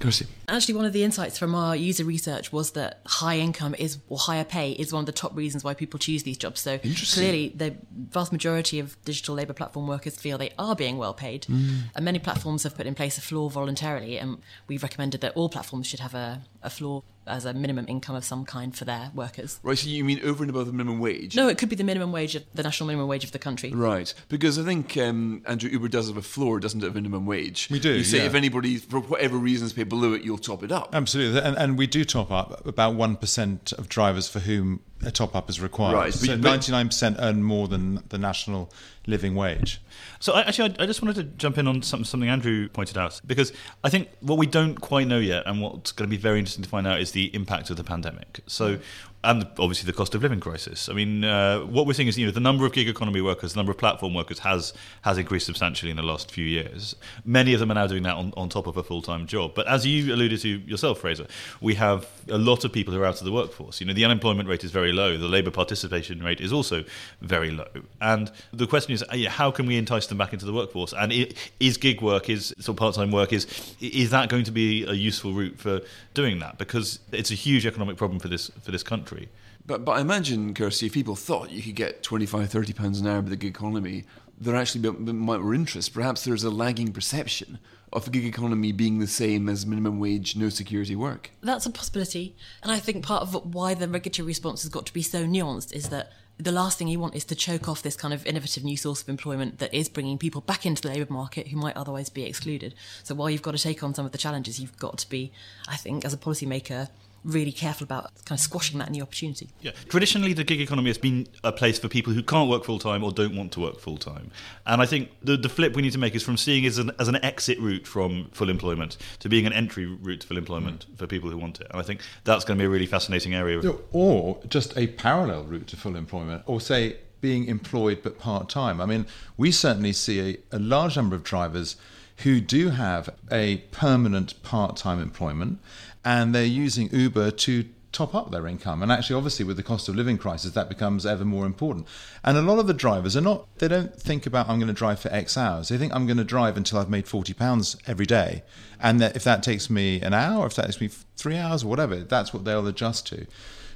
Kirsty. 0.00 0.26
Actually, 0.48 0.74
one 0.74 0.84
of 0.84 0.92
the 0.92 1.04
insights 1.04 1.38
from 1.38 1.54
our 1.54 1.74
user 1.74 2.04
research 2.04 2.52
was 2.52 2.72
that 2.72 3.00
high 3.06 3.38
income 3.38 3.74
is 3.78 3.98
or 4.08 4.18
higher 4.18 4.44
pay 4.44 4.72
is 4.72 4.92
one 4.92 5.00
of 5.00 5.06
the 5.06 5.12
top 5.12 5.34
reasons 5.36 5.64
why 5.64 5.74
people 5.74 5.98
choose 5.98 6.22
these 6.22 6.36
jobs. 6.38 6.60
So 6.60 6.78
clearly, 6.78 7.52
the 7.54 7.76
vast 7.92 8.32
majority 8.32 8.78
of 8.78 9.02
digital 9.04 9.34
labour 9.34 9.52
platform 9.52 9.86
workers 9.86 10.16
feel 10.16 10.38
they 10.38 10.52
are 10.58 10.76
being 10.76 10.98
well 10.98 11.14
paid, 11.14 11.42
mm. 11.42 11.82
and 11.94 12.04
many 12.04 12.18
platforms 12.18 12.62
have 12.64 12.76
put 12.76 12.86
in 12.86 12.94
place 12.94 13.18
a 13.18 13.20
floor 13.20 13.50
voluntarily. 13.50 14.18
And 14.18 14.38
we've 14.68 14.82
recommended 14.82 15.20
that 15.22 15.32
all 15.34 15.48
platforms 15.48 15.86
should 15.86 16.00
have 16.00 16.14
a, 16.14 16.42
a 16.62 16.70
floor 16.70 17.02
as 17.26 17.44
a 17.44 17.54
minimum 17.54 17.86
income 17.88 18.14
of 18.14 18.24
some 18.24 18.44
kind 18.44 18.76
for 18.76 18.84
their 18.84 19.10
workers. 19.14 19.58
Right, 19.62 19.78
so 19.78 19.88
you 19.88 20.04
mean 20.04 20.20
over 20.24 20.42
and 20.42 20.50
above 20.50 20.66
the 20.66 20.72
minimum 20.72 21.00
wage? 21.00 21.36
No, 21.36 21.48
it 21.48 21.58
could 21.58 21.68
be 21.68 21.76
the 21.76 21.84
minimum 21.84 22.12
wage 22.12 22.34
of 22.34 22.44
the 22.54 22.62
national 22.62 22.86
minimum 22.86 23.08
wage 23.08 23.24
of 23.24 23.32
the 23.32 23.38
country. 23.38 23.70
Right, 23.70 24.12
because 24.28 24.58
I 24.58 24.62
think 24.62 24.96
um, 24.96 25.42
Andrew 25.46 25.70
Uber 25.70 25.88
does 25.88 26.08
have 26.08 26.16
a 26.16 26.22
floor, 26.22 26.60
doesn't 26.60 26.82
it, 26.82 26.86
of 26.86 26.94
minimum 26.94 27.26
wage? 27.26 27.68
We 27.70 27.80
do. 27.80 27.92
You 27.92 28.04
say 28.04 28.18
yeah. 28.18 28.24
if 28.24 28.34
anybody, 28.34 28.76
for 28.76 29.00
whatever 29.00 29.36
reasons, 29.36 29.72
pay 29.72 29.84
below 29.84 30.12
it, 30.12 30.22
you'll 30.22 30.33
top 30.38 30.62
it 30.62 30.72
up. 30.72 30.94
Absolutely, 30.94 31.40
and, 31.40 31.56
and 31.56 31.78
we 31.78 31.86
do 31.86 32.04
top 32.04 32.30
up 32.30 32.66
about 32.66 32.94
one 32.94 33.16
percent 33.16 33.72
of 33.72 33.88
drivers 33.88 34.28
for 34.28 34.40
whom 34.40 34.80
a 35.04 35.10
top 35.10 35.34
up 35.34 35.50
is 35.50 35.60
required. 35.60 35.94
Right, 35.94 36.14
so 36.14 36.36
ninety 36.36 36.72
nine 36.72 36.88
percent 36.88 37.16
earn 37.20 37.42
more 37.42 37.68
than 37.68 38.02
the 38.08 38.18
national 38.18 38.70
living 39.06 39.34
wage. 39.34 39.80
So 40.20 40.32
I, 40.32 40.42
actually, 40.42 40.74
I, 40.78 40.84
I, 40.84 40.86
just 40.86 41.02
wanted 41.02 41.16
to 41.16 41.24
jump 41.36 41.58
in 41.58 41.68
on 41.68 41.82
something, 41.82 42.04
something 42.04 42.28
Andrew 42.28 42.68
pointed 42.68 42.96
out 42.96 43.20
because 43.26 43.52
I 43.82 43.90
think 43.90 44.08
what 44.20 44.38
we 44.38 44.46
don't 44.46 44.80
quite 44.80 45.06
know 45.06 45.18
yet, 45.18 45.42
and 45.46 45.60
what's 45.60 45.92
going 45.92 46.08
to 46.08 46.16
be 46.16 46.20
very 46.20 46.38
interesting 46.38 46.64
to 46.64 46.70
find 46.70 46.86
out, 46.86 47.00
is 47.00 47.12
the 47.12 47.34
impact 47.34 47.70
of 47.70 47.76
the 47.76 47.84
pandemic. 47.84 48.40
So 48.46 48.78
and 49.24 49.46
obviously 49.58 49.86
the 49.86 49.96
cost 49.96 50.14
of 50.14 50.22
living 50.22 50.40
crisis. 50.40 50.88
I 50.88 50.92
mean, 50.92 51.24
uh, 51.24 51.60
what 51.60 51.86
we're 51.86 51.94
seeing 51.94 52.08
is 52.08 52.18
you 52.18 52.26
know 52.26 52.32
the 52.32 52.40
number 52.40 52.66
of 52.66 52.72
gig 52.72 52.88
economy 52.88 53.20
workers, 53.20 53.54
the 53.54 53.58
number 53.58 53.72
of 53.72 53.78
platform 53.78 54.14
workers 54.14 54.40
has 54.40 54.72
has 55.02 55.18
increased 55.18 55.46
substantially 55.46 55.90
in 55.90 55.96
the 55.96 56.02
last 56.02 56.30
few 56.30 56.44
years. 56.44 56.94
Many 57.24 57.54
of 57.54 57.60
them 57.60 57.70
are 57.70 57.74
now 57.74 57.86
doing 57.86 58.02
that 58.04 58.14
on, 58.14 58.32
on 58.36 58.48
top 58.48 58.66
of 58.66 58.76
a 58.76 58.82
full 58.82 59.02
time 59.02 59.26
job. 59.26 59.52
But 59.54 59.66
as 59.66 59.86
you 59.86 60.14
alluded 60.14 60.40
to 60.40 60.48
yourself, 60.48 61.00
Fraser, 61.00 61.26
we 61.60 61.74
have 61.74 62.06
a 62.28 62.38
lot 62.38 62.64
of 62.64 62.72
people 62.72 62.92
who 62.92 63.00
are 63.00 63.06
out 63.06 63.18
of 63.18 63.24
the 63.24 63.32
workforce. 63.32 63.80
You 63.80 63.86
know, 63.86 63.94
the 63.94 64.04
unemployment 64.04 64.48
rate 64.48 64.62
is 64.62 64.70
very 64.70 64.92
low. 64.92 65.16
The 65.16 65.28
labour 65.28 65.50
participation 65.50 66.22
rate 66.22 66.40
is 66.40 66.52
also 66.52 66.84
very 67.20 67.50
low. 67.50 67.68
And 68.00 68.30
the 68.52 68.66
question 68.66 68.92
is, 68.92 69.02
uh, 69.02 69.28
how 69.28 69.50
can 69.50 69.66
we 69.66 69.76
entice 69.76 70.06
them 70.06 70.18
back 70.18 70.32
into 70.32 70.44
the 70.44 70.52
workforce? 70.52 70.92
And 70.92 71.12
is 71.60 71.76
gig 71.78 72.02
work, 72.02 72.28
is 72.28 72.54
sort 72.58 72.68
of 72.68 72.76
part 72.76 72.94
time 72.94 73.10
work, 73.10 73.32
is 73.32 73.46
is 73.80 74.10
that 74.10 74.28
going 74.28 74.44
to 74.44 74.52
be 74.52 74.84
a 74.84 74.92
useful 74.92 75.32
route 75.32 75.58
for 75.58 75.80
doing 76.12 76.38
that? 76.40 76.58
Because 76.58 76.98
it's 77.10 77.30
a 77.30 77.34
huge 77.34 77.66
economic 77.66 77.96
problem 77.96 78.20
for 78.20 78.28
this 78.28 78.50
for 78.62 78.70
this 78.70 78.82
country 78.82 79.13
country. 79.14 79.32
But, 79.66 79.84
but 79.84 79.92
I 79.92 80.00
imagine, 80.00 80.52
Kirsty, 80.52 80.86
if 80.86 80.92
people 80.92 81.16
thought 81.16 81.50
you 81.50 81.62
could 81.62 81.74
get 81.74 82.02
25, 82.02 82.50
30 82.50 82.72
pounds 82.74 83.00
an 83.00 83.06
hour 83.06 83.20
with 83.20 83.30
the 83.30 83.36
gig 83.36 83.56
economy, 83.56 84.04
there 84.38 84.56
actually 84.56 84.90
might 84.90 85.40
more 85.40 85.54
interest. 85.54 85.94
Perhaps 85.94 86.24
there's 86.24 86.44
a 86.44 86.50
lagging 86.50 86.92
perception 86.92 87.58
of 87.92 88.04
the 88.04 88.10
gig 88.10 88.24
economy 88.24 88.72
being 88.72 88.98
the 88.98 89.06
same 89.06 89.48
as 89.48 89.64
minimum 89.64 89.98
wage, 90.00 90.36
no 90.36 90.48
security 90.48 90.96
work. 90.96 91.30
That's 91.40 91.64
a 91.64 91.70
possibility. 91.70 92.36
And 92.62 92.70
I 92.70 92.78
think 92.78 93.04
part 93.04 93.22
of 93.22 93.54
why 93.54 93.74
the 93.74 93.88
regulatory 93.88 94.26
response 94.26 94.62
has 94.62 94.70
got 94.70 94.84
to 94.86 94.92
be 94.92 95.02
so 95.02 95.24
nuanced 95.24 95.72
is 95.72 95.88
that 95.90 96.12
the 96.36 96.50
last 96.50 96.78
thing 96.78 96.88
you 96.88 96.98
want 96.98 97.14
is 97.14 97.24
to 97.26 97.36
choke 97.36 97.68
off 97.68 97.82
this 97.82 97.94
kind 97.94 98.12
of 98.12 98.26
innovative 98.26 98.64
new 98.64 98.76
source 98.76 99.00
of 99.00 99.08
employment 99.08 99.60
that 99.60 99.72
is 99.72 99.88
bringing 99.88 100.18
people 100.18 100.40
back 100.40 100.66
into 100.66 100.82
the 100.82 100.88
labour 100.88 101.12
market 101.12 101.48
who 101.48 101.56
might 101.56 101.76
otherwise 101.76 102.08
be 102.08 102.24
excluded. 102.24 102.74
So 103.04 103.14
while 103.14 103.30
you've 103.30 103.40
got 103.40 103.56
to 103.56 103.62
take 103.62 103.84
on 103.84 103.94
some 103.94 104.04
of 104.04 104.10
the 104.10 104.18
challenges, 104.18 104.58
you've 104.58 104.76
got 104.76 104.98
to 104.98 105.08
be, 105.08 105.30
I 105.68 105.76
think, 105.76 106.04
as 106.04 106.12
a 106.12 106.16
policymaker, 106.16 106.88
really 107.24 107.52
careful 107.52 107.84
about 107.84 108.12
kind 108.24 108.38
of 108.38 108.40
squashing 108.40 108.78
that 108.78 108.90
new 108.90 109.02
opportunity. 109.02 109.48
Yeah, 109.60 109.72
traditionally 109.88 110.32
the 110.32 110.44
gig 110.44 110.60
economy 110.60 110.90
has 110.90 110.98
been 110.98 111.26
a 111.42 111.52
place 111.52 111.78
for 111.78 111.88
people 111.88 112.12
who 112.12 112.22
can't 112.22 112.48
work 112.48 112.64
full 112.64 112.78
time 112.78 113.02
or 113.02 113.12
don't 113.12 113.34
want 113.36 113.52
to 113.52 113.60
work 113.60 113.80
full 113.80 113.96
time, 113.96 114.30
and 114.66 114.82
I 114.82 114.86
think 114.86 115.10
the 115.22 115.36
the 115.36 115.48
flip 115.48 115.74
we 115.74 115.82
need 115.82 115.92
to 115.92 115.98
make 115.98 116.14
is 116.14 116.22
from 116.22 116.36
seeing 116.36 116.64
it 116.64 116.68
as 116.68 116.78
an 116.78 116.92
as 116.98 117.08
an 117.08 117.22
exit 117.24 117.58
route 117.58 117.86
from 117.86 118.28
full 118.32 118.50
employment 118.50 118.96
to 119.20 119.28
being 119.28 119.46
an 119.46 119.52
entry 119.52 119.86
route 119.86 120.20
to 120.20 120.26
full 120.26 120.38
employment 120.38 120.86
mm. 120.90 120.98
for 120.98 121.06
people 121.06 121.30
who 121.30 121.38
want 121.38 121.60
it, 121.60 121.66
and 121.70 121.80
I 121.80 121.82
think 121.82 122.00
that's 122.24 122.44
going 122.44 122.58
to 122.58 122.62
be 122.62 122.66
a 122.66 122.70
really 122.70 122.86
fascinating 122.86 123.34
area. 123.34 123.60
Or 123.92 124.40
just 124.48 124.76
a 124.76 124.88
parallel 124.88 125.44
route 125.44 125.66
to 125.68 125.76
full 125.76 125.96
employment, 125.96 126.42
or 126.46 126.60
say 126.60 126.98
being 127.20 127.46
employed 127.46 128.00
but 128.02 128.18
part 128.18 128.50
time. 128.50 128.82
I 128.82 128.84
mean, 128.84 129.06
we 129.38 129.50
certainly 129.50 129.94
see 129.94 130.38
a, 130.52 130.56
a 130.56 130.58
large 130.58 130.94
number 130.94 131.16
of 131.16 131.22
drivers 131.22 131.76
who 132.18 132.38
do 132.38 132.68
have 132.68 133.08
a 133.32 133.56
permanent 133.70 134.40
part 134.42 134.76
time 134.76 135.00
employment 135.00 135.58
and 136.04 136.34
they're 136.34 136.44
using 136.44 136.90
Uber 136.90 137.30
to 137.30 137.64
top 137.94 138.14
up 138.14 138.30
their 138.30 138.46
income. 138.46 138.82
And 138.82 138.92
actually, 138.92 139.16
obviously, 139.16 139.44
with 139.44 139.56
the 139.56 139.62
cost 139.62 139.88
of 139.88 139.96
living 139.96 140.18
crisis, 140.18 140.52
that 140.52 140.68
becomes 140.68 141.06
ever 141.06 141.24
more 141.24 141.46
important. 141.46 141.86
And 142.22 142.36
a 142.36 142.42
lot 142.42 142.58
of 142.58 142.66
the 142.66 142.74
drivers 142.74 143.16
are 143.16 143.20
not, 143.20 143.46
they 143.58 143.68
don't 143.68 143.94
think 143.94 144.26
about, 144.26 144.48
I'm 144.48 144.58
going 144.58 144.68
to 144.68 144.74
drive 144.74 145.00
for 145.00 145.12
X 145.12 145.38
hours. 145.38 145.68
They 145.68 145.78
think 145.78 145.94
I'm 145.94 146.06
going 146.06 146.18
to 146.18 146.24
drive 146.24 146.56
until 146.56 146.78
I've 146.78 146.90
made 146.90 147.06
£40 147.06 147.76
every 147.86 148.06
day. 148.06 148.42
And 148.80 149.00
that 149.00 149.16
if 149.16 149.24
that 149.24 149.42
takes 149.42 149.70
me 149.70 150.00
an 150.00 150.12
hour, 150.12 150.46
if 150.46 150.56
that 150.56 150.66
takes 150.66 150.80
me 150.80 150.88
three 151.16 151.36
hours 151.36 151.62
or 151.64 151.68
whatever, 151.68 151.96
that's 151.96 152.34
what 152.34 152.44
they'll 152.44 152.66
adjust 152.66 153.06
to. 153.08 153.26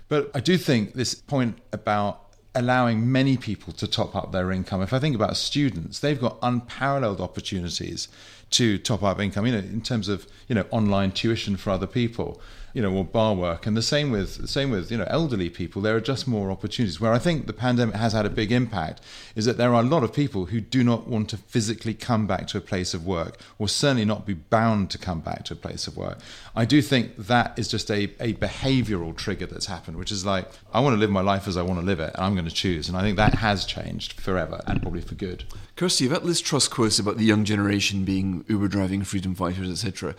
But 0.08 0.30
I 0.34 0.40
do 0.40 0.58
think 0.58 0.94
this 0.94 1.14
point 1.14 1.58
about 1.72 2.24
allowing 2.54 3.12
many 3.12 3.36
people 3.36 3.72
to 3.74 3.86
top 3.86 4.16
up 4.16 4.32
their 4.32 4.50
income. 4.50 4.82
If 4.82 4.92
I 4.92 4.98
think 4.98 5.14
about 5.14 5.36
students, 5.36 6.00
they've 6.00 6.20
got 6.20 6.38
unparalleled 6.42 7.20
opportunities 7.20 8.08
to 8.50 8.78
top 8.78 9.02
up 9.02 9.20
income, 9.20 9.46
you 9.46 9.52
know, 9.52 9.58
in 9.58 9.80
terms 9.80 10.08
of, 10.08 10.26
you 10.48 10.54
know, 10.54 10.64
online 10.70 11.12
tuition 11.12 11.56
for 11.56 11.70
other 11.70 11.86
people 11.86 12.40
you 12.78 12.82
know, 12.82 12.92
or 12.92 13.04
bar 13.04 13.34
work. 13.34 13.66
And 13.66 13.76
the 13.76 13.82
same 13.82 14.12
with 14.12 14.48
same 14.48 14.70
with 14.70 14.92
you 14.92 14.98
know 14.98 15.06
elderly 15.08 15.50
people. 15.50 15.82
There 15.82 15.96
are 15.96 16.00
just 16.00 16.28
more 16.28 16.52
opportunities. 16.52 17.00
Where 17.00 17.12
I 17.12 17.18
think 17.18 17.48
the 17.48 17.52
pandemic 17.52 17.96
has 17.96 18.12
had 18.12 18.24
a 18.24 18.30
big 18.30 18.52
impact 18.52 19.00
is 19.34 19.46
that 19.46 19.56
there 19.56 19.74
are 19.74 19.82
a 19.82 19.84
lot 19.84 20.04
of 20.04 20.12
people 20.12 20.46
who 20.46 20.60
do 20.60 20.84
not 20.84 21.08
want 21.08 21.28
to 21.30 21.38
physically 21.38 21.92
come 21.92 22.28
back 22.28 22.46
to 22.46 22.56
a 22.56 22.60
place 22.60 22.94
of 22.94 23.04
work, 23.04 23.40
or 23.58 23.68
certainly 23.68 24.04
not 24.04 24.26
be 24.26 24.34
bound 24.34 24.90
to 24.90 24.98
come 24.98 25.18
back 25.18 25.42
to 25.46 25.54
a 25.54 25.56
place 25.56 25.88
of 25.88 25.96
work. 25.96 26.18
I 26.54 26.64
do 26.64 26.80
think 26.80 27.16
that 27.16 27.58
is 27.58 27.66
just 27.66 27.90
a, 27.90 28.04
a 28.20 28.34
behavioural 28.34 29.16
trigger 29.16 29.46
that's 29.46 29.66
happened, 29.66 29.96
which 29.96 30.12
is 30.12 30.24
like 30.24 30.48
I 30.72 30.78
want 30.78 30.94
to 30.94 31.00
live 31.00 31.10
my 31.10 31.20
life 31.20 31.48
as 31.48 31.56
I 31.56 31.62
want 31.62 31.80
to 31.80 31.86
live 31.86 31.98
it, 31.98 32.12
and 32.14 32.24
I'm 32.24 32.34
going 32.34 32.44
to 32.44 32.54
choose. 32.54 32.88
And 32.88 32.96
I 32.96 33.00
think 33.00 33.16
that 33.16 33.34
has 33.34 33.64
changed 33.64 34.20
forever 34.20 34.60
and 34.68 34.80
probably 34.80 35.00
for 35.00 35.16
good. 35.16 35.42
Kirsty, 35.74 36.06
about 36.06 36.24
Liz 36.24 36.40
Truss 36.40 36.68
quotes 36.68 36.98
about 36.98 37.18
the 37.18 37.24
young 37.24 37.44
generation 37.44 38.04
being 38.04 38.44
Uber 38.48 38.68
driving 38.68 39.02
freedom 39.02 39.34
fighters, 39.34 39.68
etc. 39.68 40.14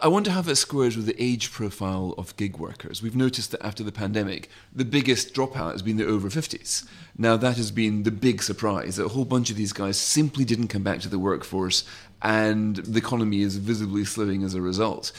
I 0.00 0.06
wonder 0.06 0.30
how 0.30 0.42
that 0.42 0.54
squares 0.54 0.96
with 0.96 1.06
the 1.06 1.20
age 1.20 1.50
profile 1.50 2.14
of 2.16 2.36
gig 2.36 2.56
workers. 2.56 3.02
We've 3.02 3.16
noticed 3.16 3.50
that 3.50 3.66
after 3.66 3.82
the 3.82 3.90
pandemic, 3.90 4.48
the 4.72 4.84
biggest 4.84 5.34
dropout 5.34 5.72
has 5.72 5.82
been 5.82 5.96
the 5.96 6.06
over 6.06 6.28
50s. 6.28 6.86
Now, 7.16 7.36
that 7.36 7.56
has 7.56 7.72
been 7.72 8.04
the 8.04 8.12
big 8.12 8.40
surprise 8.44 8.94
that 8.94 9.06
a 9.06 9.08
whole 9.08 9.24
bunch 9.24 9.50
of 9.50 9.56
these 9.56 9.72
guys 9.72 9.98
simply 9.98 10.44
didn't 10.44 10.68
come 10.68 10.84
back 10.84 11.00
to 11.00 11.08
the 11.08 11.18
workforce, 11.18 11.82
and 12.22 12.76
the 12.76 12.98
economy 12.98 13.40
is 13.40 13.56
visibly 13.56 14.04
slowing 14.04 14.44
as 14.44 14.54
a 14.54 14.60
result. 14.60 15.10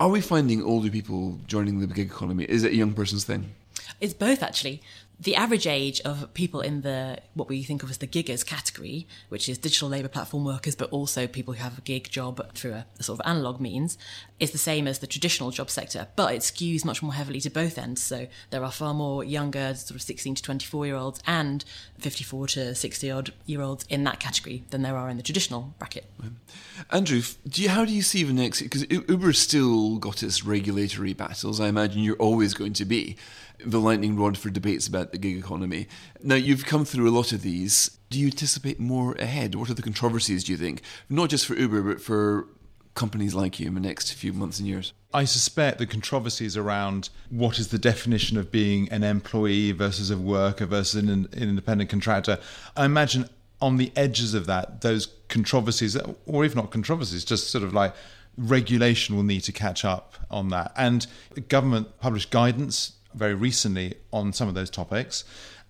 Are 0.00 0.08
we 0.08 0.22
finding 0.22 0.62
older 0.62 0.88
people 0.88 1.38
joining 1.46 1.80
the 1.80 1.86
gig 1.86 2.06
economy? 2.06 2.44
Is 2.44 2.64
it 2.64 2.72
a 2.72 2.76
young 2.76 2.94
person's 2.94 3.24
thing? 3.24 3.52
It's 4.00 4.14
both, 4.14 4.42
actually 4.42 4.80
the 5.22 5.36
average 5.36 5.68
age 5.68 6.00
of 6.00 6.32
people 6.34 6.60
in 6.60 6.82
the 6.82 7.18
what 7.34 7.48
we 7.48 7.62
think 7.62 7.82
of 7.82 7.90
as 7.90 7.98
the 7.98 8.06
giggers 8.08 8.44
category, 8.44 9.06
which 9.28 9.48
is 9.48 9.56
digital 9.56 9.88
labour 9.88 10.08
platform 10.08 10.44
workers, 10.44 10.74
but 10.74 10.90
also 10.90 11.26
people 11.28 11.54
who 11.54 11.62
have 11.62 11.78
a 11.78 11.80
gig 11.82 12.10
job 12.10 12.52
through 12.54 12.72
a, 12.72 12.86
a, 12.98 13.02
sort 13.02 13.20
of 13.20 13.26
analog 13.26 13.60
means, 13.60 13.96
is 14.40 14.50
the 14.50 14.58
same 14.58 14.88
as 14.88 14.98
the 14.98 15.06
traditional 15.06 15.52
job 15.52 15.70
sector, 15.70 16.08
but 16.16 16.34
it 16.34 16.40
skews 16.40 16.84
much 16.84 17.02
more 17.02 17.12
heavily 17.12 17.40
to 17.40 17.50
both 17.50 17.78
ends. 17.78 18.02
So 18.02 18.26
there 18.50 18.64
are 18.64 18.72
far 18.72 18.94
more 18.94 19.22
younger, 19.22 19.74
sort 19.74 19.94
of 19.94 20.02
16 20.02 20.36
to 20.36 20.42
24 20.42 20.86
year 20.86 20.96
olds 20.96 21.20
and 21.24 21.64
54 21.98 22.48
to 22.48 22.74
60 22.74 23.10
odd 23.10 23.32
year 23.46 23.62
olds 23.62 23.84
in 23.88 24.02
that 24.04 24.18
category 24.18 24.64
than 24.70 24.82
there 24.82 24.96
are 24.96 25.08
in 25.08 25.18
the 25.18 25.22
traditional 25.22 25.74
bracket. 25.78 26.04
Andrew, 26.90 27.22
do 27.48 27.62
you, 27.62 27.68
how 27.68 27.84
do 27.84 27.92
you 27.92 28.02
see 28.02 28.24
the 28.24 28.32
next? 28.32 28.60
Because 28.60 28.90
Uber's 28.90 29.38
still 29.38 29.98
got 29.98 30.24
its 30.24 30.44
regulatory 30.44 31.12
battles. 31.12 31.60
I 31.60 31.68
imagine 31.68 32.02
you're 32.02 32.16
always 32.16 32.54
going 32.54 32.72
to 32.74 32.84
be 32.84 33.16
the 33.64 33.80
lightning 33.80 34.16
rod 34.16 34.38
for 34.38 34.50
debates 34.50 34.86
about 34.86 35.12
the 35.12 35.18
gig 35.18 35.36
economy. 35.36 35.88
Now, 36.22 36.34
you've 36.34 36.64
come 36.64 36.84
through 36.84 37.08
a 37.08 37.14
lot 37.14 37.32
of 37.32 37.42
these. 37.42 37.98
Do 38.10 38.18
you 38.18 38.26
anticipate 38.26 38.78
more 38.78 39.14
ahead? 39.14 39.54
What 39.54 39.70
are 39.70 39.74
the 39.74 39.82
controversies, 39.82 40.44
do 40.44 40.52
you 40.52 40.58
think? 40.58 40.82
Not 41.08 41.30
just 41.30 41.46
for 41.46 41.54
Uber, 41.54 41.82
but 41.82 42.00
for 42.00 42.48
companies 42.94 43.34
like 43.34 43.58
you 43.58 43.66
in 43.66 43.74
the 43.74 43.80
next 43.80 44.12
few 44.12 44.32
months 44.32 44.58
and 44.58 44.68
years? 44.68 44.92
I 45.14 45.24
suspect 45.24 45.78
the 45.78 45.86
controversies 45.86 46.56
around 46.56 47.10
what 47.30 47.58
is 47.58 47.68
the 47.68 47.78
definition 47.78 48.36
of 48.36 48.50
being 48.50 48.88
an 48.90 49.02
employee 49.02 49.72
versus 49.72 50.10
a 50.10 50.16
worker 50.16 50.66
versus 50.66 51.02
an, 51.02 51.08
an 51.08 51.28
independent 51.32 51.90
contractor. 51.90 52.38
I 52.76 52.84
imagine 52.84 53.28
on 53.60 53.76
the 53.76 53.92
edges 53.94 54.34
of 54.34 54.46
that, 54.46 54.80
those 54.80 55.08
controversies, 55.28 55.96
or 56.26 56.44
if 56.44 56.56
not 56.56 56.70
controversies, 56.70 57.24
just 57.24 57.50
sort 57.50 57.64
of 57.64 57.72
like 57.72 57.94
regulation 58.36 59.14
will 59.14 59.22
need 59.22 59.42
to 59.42 59.52
catch 59.52 59.84
up 59.84 60.14
on 60.30 60.48
that. 60.48 60.72
And 60.76 61.06
government 61.48 62.00
published 62.00 62.30
guidance 62.30 62.92
very 63.14 63.34
recently 63.34 63.94
on 64.12 64.32
some 64.32 64.48
of 64.48 64.54
those 64.54 64.70
topics. 64.70 65.24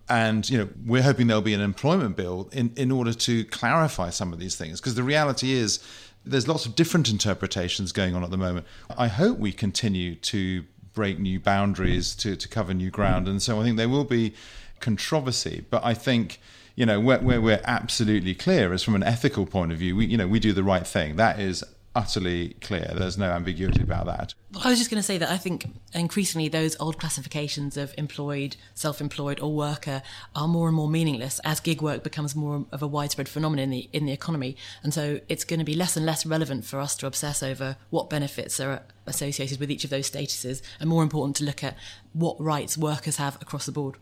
And 0.09 0.49
you 0.49 0.57
know, 0.57 0.69
we're 0.85 1.01
hoping 1.01 1.27
there'll 1.27 1.41
be 1.41 1.53
an 1.53 1.61
employment 1.61 2.15
bill 2.15 2.49
in, 2.51 2.73
in 2.75 2.91
order 2.91 3.13
to 3.13 3.45
clarify 3.45 4.09
some 4.09 4.33
of 4.33 4.39
these 4.39 4.55
things. 4.55 4.81
Because 4.81 4.95
the 4.95 5.03
reality 5.03 5.53
is 5.53 5.79
there's 6.25 6.47
lots 6.47 6.65
of 6.65 6.75
different 6.75 7.09
interpretations 7.09 7.91
going 7.91 8.15
on 8.15 8.23
at 8.23 8.31
the 8.31 8.37
moment. 8.37 8.65
I 8.97 9.07
hope 9.07 9.37
we 9.37 9.51
continue 9.51 10.15
to 10.15 10.65
break 10.93 11.19
new 11.19 11.39
boundaries 11.39 12.15
to, 12.15 12.35
to 12.35 12.47
cover 12.47 12.73
new 12.73 12.91
ground. 12.91 13.27
And 13.27 13.41
so 13.41 13.59
I 13.59 13.63
think 13.63 13.77
there 13.77 13.89
will 13.89 14.03
be 14.03 14.33
controversy. 14.79 15.65
But 15.69 15.83
I 15.83 15.93
think, 15.93 16.39
you 16.75 16.85
know, 16.85 16.99
where, 16.99 17.19
where 17.19 17.41
we're 17.41 17.61
absolutely 17.65 18.35
clear 18.35 18.73
is 18.73 18.83
from 18.83 18.95
an 18.95 19.03
ethical 19.03 19.45
point 19.45 19.71
of 19.71 19.77
view, 19.77 19.95
we, 19.95 20.05
you 20.05 20.17
know, 20.17 20.27
we 20.27 20.39
do 20.39 20.53
the 20.53 20.63
right 20.63 20.85
thing. 20.85 21.15
That 21.15 21.39
is 21.39 21.63
utterly 21.95 22.55
clear. 22.61 22.91
There's 22.95 23.17
no 23.17 23.29
ambiguity 23.31 23.81
about 23.81 24.05
that. 24.07 24.33
Well, 24.53 24.63
I 24.65 24.69
was 24.69 24.79
just 24.79 24.89
going 24.89 24.99
to 24.99 25.05
say 25.05 25.17
that 25.17 25.29
I 25.29 25.37
think 25.37 25.67
increasingly 25.93 26.47
those 26.47 26.75
old 26.79 26.99
classifications 26.99 27.77
of 27.77 27.93
employed, 27.97 28.55
self 28.73 29.01
employed, 29.01 29.39
or 29.39 29.53
worker 29.53 30.01
are 30.35 30.47
more 30.47 30.67
and 30.67 30.75
more 30.75 30.89
meaningless 30.89 31.39
as 31.43 31.59
gig 31.59 31.81
work 31.81 32.03
becomes 32.03 32.35
more 32.35 32.65
of 32.71 32.81
a 32.81 32.87
widespread 32.87 33.29
phenomenon 33.29 33.63
in 33.63 33.69
the, 33.69 33.89
in 33.93 34.05
the 34.05 34.11
economy. 34.11 34.55
And 34.81 34.93
so 34.93 35.19
it's 35.29 35.43
going 35.43 35.59
to 35.59 35.65
be 35.65 35.75
less 35.75 35.95
and 35.95 36.05
less 36.05 36.25
relevant 36.25 36.65
for 36.65 36.79
us 36.79 36.95
to 36.97 37.07
obsess 37.07 37.43
over 37.43 37.77
what 37.89 38.09
benefits 38.09 38.59
are 38.59 38.83
associated 39.05 39.59
with 39.59 39.69
each 39.69 39.83
of 39.83 39.89
those 39.89 40.09
statuses, 40.09 40.61
and 40.79 40.89
more 40.89 41.03
important 41.03 41.35
to 41.37 41.43
look 41.43 41.63
at 41.63 41.77
what 42.13 42.39
rights 42.39 42.77
workers 42.77 43.17
have 43.17 43.41
across 43.41 43.65
the 43.65 43.71
board. 43.71 43.97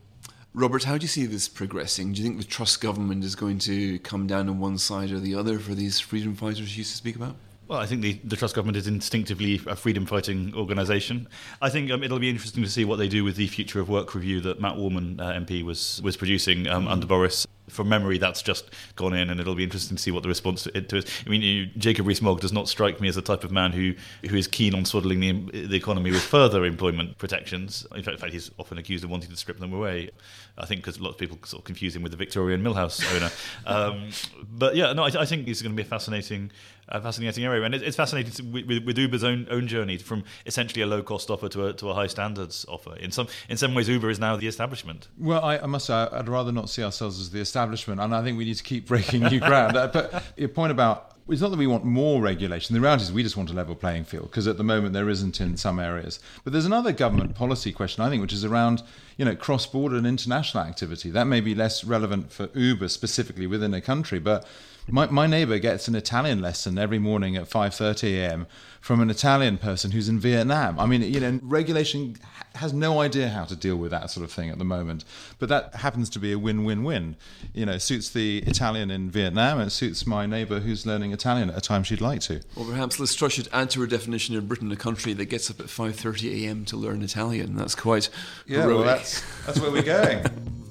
Robert, 0.53 0.83
how 0.83 0.97
do 0.97 1.03
you 1.03 1.07
see 1.07 1.25
this 1.25 1.47
progressing? 1.47 2.11
Do 2.11 2.21
you 2.21 2.27
think 2.27 2.37
the 2.37 2.43
Truss 2.43 2.75
government 2.75 3.23
is 3.23 3.35
going 3.35 3.57
to 3.59 3.99
come 3.99 4.27
down 4.27 4.49
on 4.49 4.59
one 4.59 4.77
side 4.77 5.11
or 5.11 5.19
the 5.19 5.33
other 5.33 5.59
for 5.59 5.73
these 5.73 6.01
freedom 6.01 6.35
fighters 6.35 6.75
you 6.75 6.79
used 6.79 6.91
to 6.91 6.97
speak 6.97 7.15
about? 7.15 7.37
Well, 7.71 7.79
I 7.79 7.85
think 7.85 8.01
the, 8.01 8.19
the 8.25 8.35
Truss 8.35 8.51
government 8.51 8.75
is 8.75 8.85
instinctively 8.85 9.61
a 9.65 9.77
freedom 9.77 10.05
fighting 10.05 10.53
organisation. 10.57 11.29
I 11.61 11.69
think 11.69 11.89
um, 11.89 12.03
it'll 12.03 12.19
be 12.19 12.29
interesting 12.29 12.63
to 12.63 12.69
see 12.69 12.83
what 12.83 12.97
they 12.97 13.07
do 13.07 13.23
with 13.23 13.37
the 13.37 13.47
Future 13.47 13.79
of 13.79 13.87
Work 13.87 14.13
review 14.13 14.41
that 14.41 14.59
Matt 14.59 14.75
Warman, 14.75 15.21
uh, 15.21 15.31
MP, 15.31 15.63
was, 15.63 16.01
was 16.03 16.17
producing 16.17 16.67
um, 16.67 16.85
under 16.89 17.07
Boris 17.07 17.47
from 17.71 17.89
memory, 17.89 18.17
that's 18.17 18.41
just 18.41 18.69
gone 18.95 19.13
in, 19.13 19.29
and 19.29 19.39
it'll 19.39 19.55
be 19.55 19.63
interesting 19.63 19.95
to 19.97 20.03
see 20.03 20.11
what 20.11 20.23
the 20.23 20.29
response 20.29 20.63
to 20.63 20.77
it 20.77 20.91
is. 20.91 21.05
I 21.25 21.29
mean, 21.29 21.41
you, 21.41 21.65
Jacob 21.77 22.05
Rees-Mogg 22.05 22.41
does 22.41 22.51
not 22.51 22.67
strike 22.67 22.99
me 22.99 23.07
as 23.07 23.15
the 23.15 23.21
type 23.21 23.43
of 23.43 23.51
man 23.51 23.71
who, 23.71 23.93
who 24.29 24.35
is 24.35 24.47
keen 24.47 24.75
on 24.75 24.85
swaddling 24.85 25.19
the, 25.19 25.67
the 25.67 25.75
economy 25.75 26.11
with 26.11 26.21
further 26.21 26.65
employment 26.65 27.17
protections. 27.17 27.87
In 27.95 28.03
fact, 28.03 28.15
in 28.15 28.17
fact, 28.17 28.33
he's 28.33 28.51
often 28.59 28.77
accused 28.77 29.03
of 29.03 29.09
wanting 29.09 29.29
to 29.29 29.37
strip 29.37 29.59
them 29.59 29.73
away. 29.73 30.09
I 30.57 30.65
think 30.65 30.81
because 30.81 30.99
lots 30.99 31.15
of 31.15 31.19
people 31.19 31.37
sort 31.45 31.61
of 31.61 31.65
confuse 31.65 31.95
him 31.95 32.03
with 32.03 32.11
the 32.11 32.17
Victorian 32.17 32.61
Millhouse 32.61 33.03
owner. 33.15 33.31
Um, 33.63 34.09
but 34.49 34.75
yeah, 34.75 34.91
no, 34.93 35.03
I, 35.03 35.21
I 35.21 35.25
think 35.25 35.47
it's 35.47 35.61
going 35.61 35.75
to 35.75 35.75
be 35.75 35.83
a 35.83 35.89
fascinating, 35.89 36.51
a 36.91 37.01
fascinating 37.01 37.43
area, 37.43 37.63
and 37.63 37.73
it's 37.73 37.95
fascinating 37.95 38.51
with, 38.51 38.85
with, 38.85 38.97
Uber's 38.97 39.23
own 39.23 39.47
own 39.49 39.67
journey 39.67 39.97
from 39.97 40.23
essentially 40.45 40.81
a 40.81 40.85
low 40.85 41.01
cost 41.01 41.29
offer 41.29 41.49
to 41.49 41.67
a, 41.67 41.73
to 41.73 41.89
a 41.89 41.93
high 41.93 42.07
standards 42.07 42.65
offer. 42.67 42.95
In 42.97 43.11
some 43.11 43.27
in 43.49 43.57
some 43.57 43.73
ways, 43.73 43.89
Uber 43.89 44.09
is 44.09 44.19
now 44.19 44.35
the 44.35 44.47
establishment. 44.47 45.07
Well, 45.17 45.43
I, 45.43 45.57
I 45.57 45.65
must 45.65 45.87
say, 45.87 45.93
I'd 45.93 46.29
rather 46.29 46.51
not 46.51 46.69
see 46.69 46.83
ourselves 46.83 47.19
as 47.19 47.31
the 47.31 47.39
establishment, 47.39 47.99
and 48.01 48.13
I 48.13 48.23
think 48.23 48.37
we 48.37 48.45
need 48.45 48.57
to 48.57 48.63
keep 48.63 48.87
breaking 48.87 49.23
new 49.23 49.39
ground. 49.39 49.71
Uh, 49.81 49.87
but 49.87 50.23
your 50.37 50.49
point 50.49 50.71
about 50.71 51.11
it's 51.31 51.41
not 51.41 51.51
that 51.51 51.57
we 51.57 51.67
want 51.67 51.85
more 51.85 52.21
regulation. 52.21 52.73
The 52.73 52.81
reality 52.81 53.03
is 53.03 53.11
we 53.11 53.23
just 53.23 53.37
want 53.37 53.49
a 53.49 53.53
level 53.53 53.75
playing 53.75 54.03
field 54.05 54.29
because 54.29 54.47
at 54.47 54.57
the 54.57 54.63
moment 54.63 54.93
there 54.93 55.09
isn't 55.09 55.39
in 55.39 55.57
some 55.57 55.79
areas. 55.79 56.19
But 56.43 56.53
there's 56.53 56.65
another 56.65 56.91
government 56.91 57.35
policy 57.35 57.71
question, 57.71 58.03
I 58.03 58.09
think, 58.09 58.21
which 58.21 58.33
is 58.33 58.45
around 58.45 58.83
you 59.17 59.25
know 59.25 59.35
cross-border 59.35 59.95
and 59.95 60.07
international 60.07 60.63
activity. 60.63 61.09
That 61.09 61.27
may 61.27 61.41
be 61.41 61.55
less 61.55 61.83
relevant 61.83 62.31
for 62.31 62.49
Uber 62.53 62.87
specifically 62.87 63.47
within 63.47 63.73
a 63.73 63.81
country, 63.81 64.19
but 64.19 64.45
my, 64.87 65.07
my 65.07 65.27
neighbor 65.27 65.59
gets 65.59 65.87
an 65.87 65.95
Italian 65.95 66.41
lesson 66.41 66.77
every 66.77 66.99
morning 66.99 67.35
at 67.35 67.49
5:30 67.49 68.15
a.m. 68.15 68.47
from 68.79 68.99
an 68.99 69.09
Italian 69.09 69.57
person 69.57 69.91
who's 69.91 70.09
in 70.09 70.19
Vietnam. 70.19 70.79
I 70.79 70.85
mean, 70.85 71.01
you 71.01 71.19
know, 71.19 71.39
regulation 71.43 72.17
has 72.55 72.73
no 72.73 72.99
idea 72.99 73.29
how 73.29 73.45
to 73.45 73.55
deal 73.55 73.77
with 73.77 73.91
that 73.91 74.09
sort 74.09 74.23
of 74.23 74.31
thing 74.31 74.49
at 74.49 74.57
the 74.57 74.65
moment. 74.65 75.05
But 75.39 75.49
that 75.49 75.75
happens 75.75 76.09
to 76.11 76.19
be 76.19 76.33
a 76.33 76.39
win-win-win. 76.39 77.15
You 77.53 77.65
know, 77.65 77.77
suits 77.77 78.09
the 78.09 78.39
Italian 78.39 78.91
in 78.91 79.09
Vietnam 79.09 79.59
and 79.59 79.67
it 79.67 79.71
suits 79.71 80.05
my 80.05 80.25
neighbor 80.25 80.59
who's 80.59 80.85
learning 80.85 81.13
Italian 81.13 81.20
at 81.25 81.57
a 81.57 81.61
time 81.61 81.83
she'd 81.83 82.01
like 82.01 82.21
to. 82.21 82.41
Well, 82.55 82.65
perhaps 82.65 82.99
Liz 82.99 83.15
Truss 83.15 83.33
should 83.33 83.49
add 83.51 83.69
to 83.71 83.81
her 83.81 83.87
definition 83.87 84.35
of 84.35 84.47
Britain 84.47 84.71
a 84.71 84.75
country 84.75 85.13
that 85.13 85.25
gets 85.25 85.49
up 85.49 85.59
at 85.59 85.67
5:30 85.67 86.43
a.m. 86.43 86.65
to 86.65 86.77
learn 86.77 87.01
Italian. 87.01 87.55
That's 87.55 87.75
quite 87.75 88.09
yeah. 88.45 88.61
Heroic. 88.61 88.77
Well, 88.77 88.95
that's 88.95 89.45
that's 89.45 89.59
where 89.59 89.71
we're 89.71 89.83
going. 89.83 90.25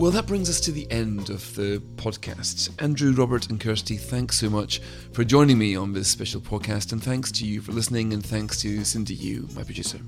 Well, 0.00 0.12
that 0.12 0.26
brings 0.26 0.48
us 0.48 0.60
to 0.60 0.72
the 0.72 0.90
end 0.90 1.28
of 1.28 1.54
the 1.56 1.82
podcast. 1.96 2.70
Andrew, 2.82 3.12
Robert, 3.12 3.50
and 3.50 3.60
Kirsty, 3.60 3.98
thanks 3.98 4.38
so 4.38 4.48
much 4.48 4.80
for 5.12 5.24
joining 5.24 5.58
me 5.58 5.76
on 5.76 5.92
this 5.92 6.08
special 6.08 6.40
podcast, 6.40 6.92
and 6.92 7.04
thanks 7.04 7.30
to 7.32 7.44
you 7.44 7.60
for 7.60 7.72
listening, 7.72 8.14
and 8.14 8.24
thanks 8.24 8.62
to 8.62 8.82
Cindy 8.82 9.14
Yu, 9.14 9.46
my 9.54 9.62
producer. 9.62 10.00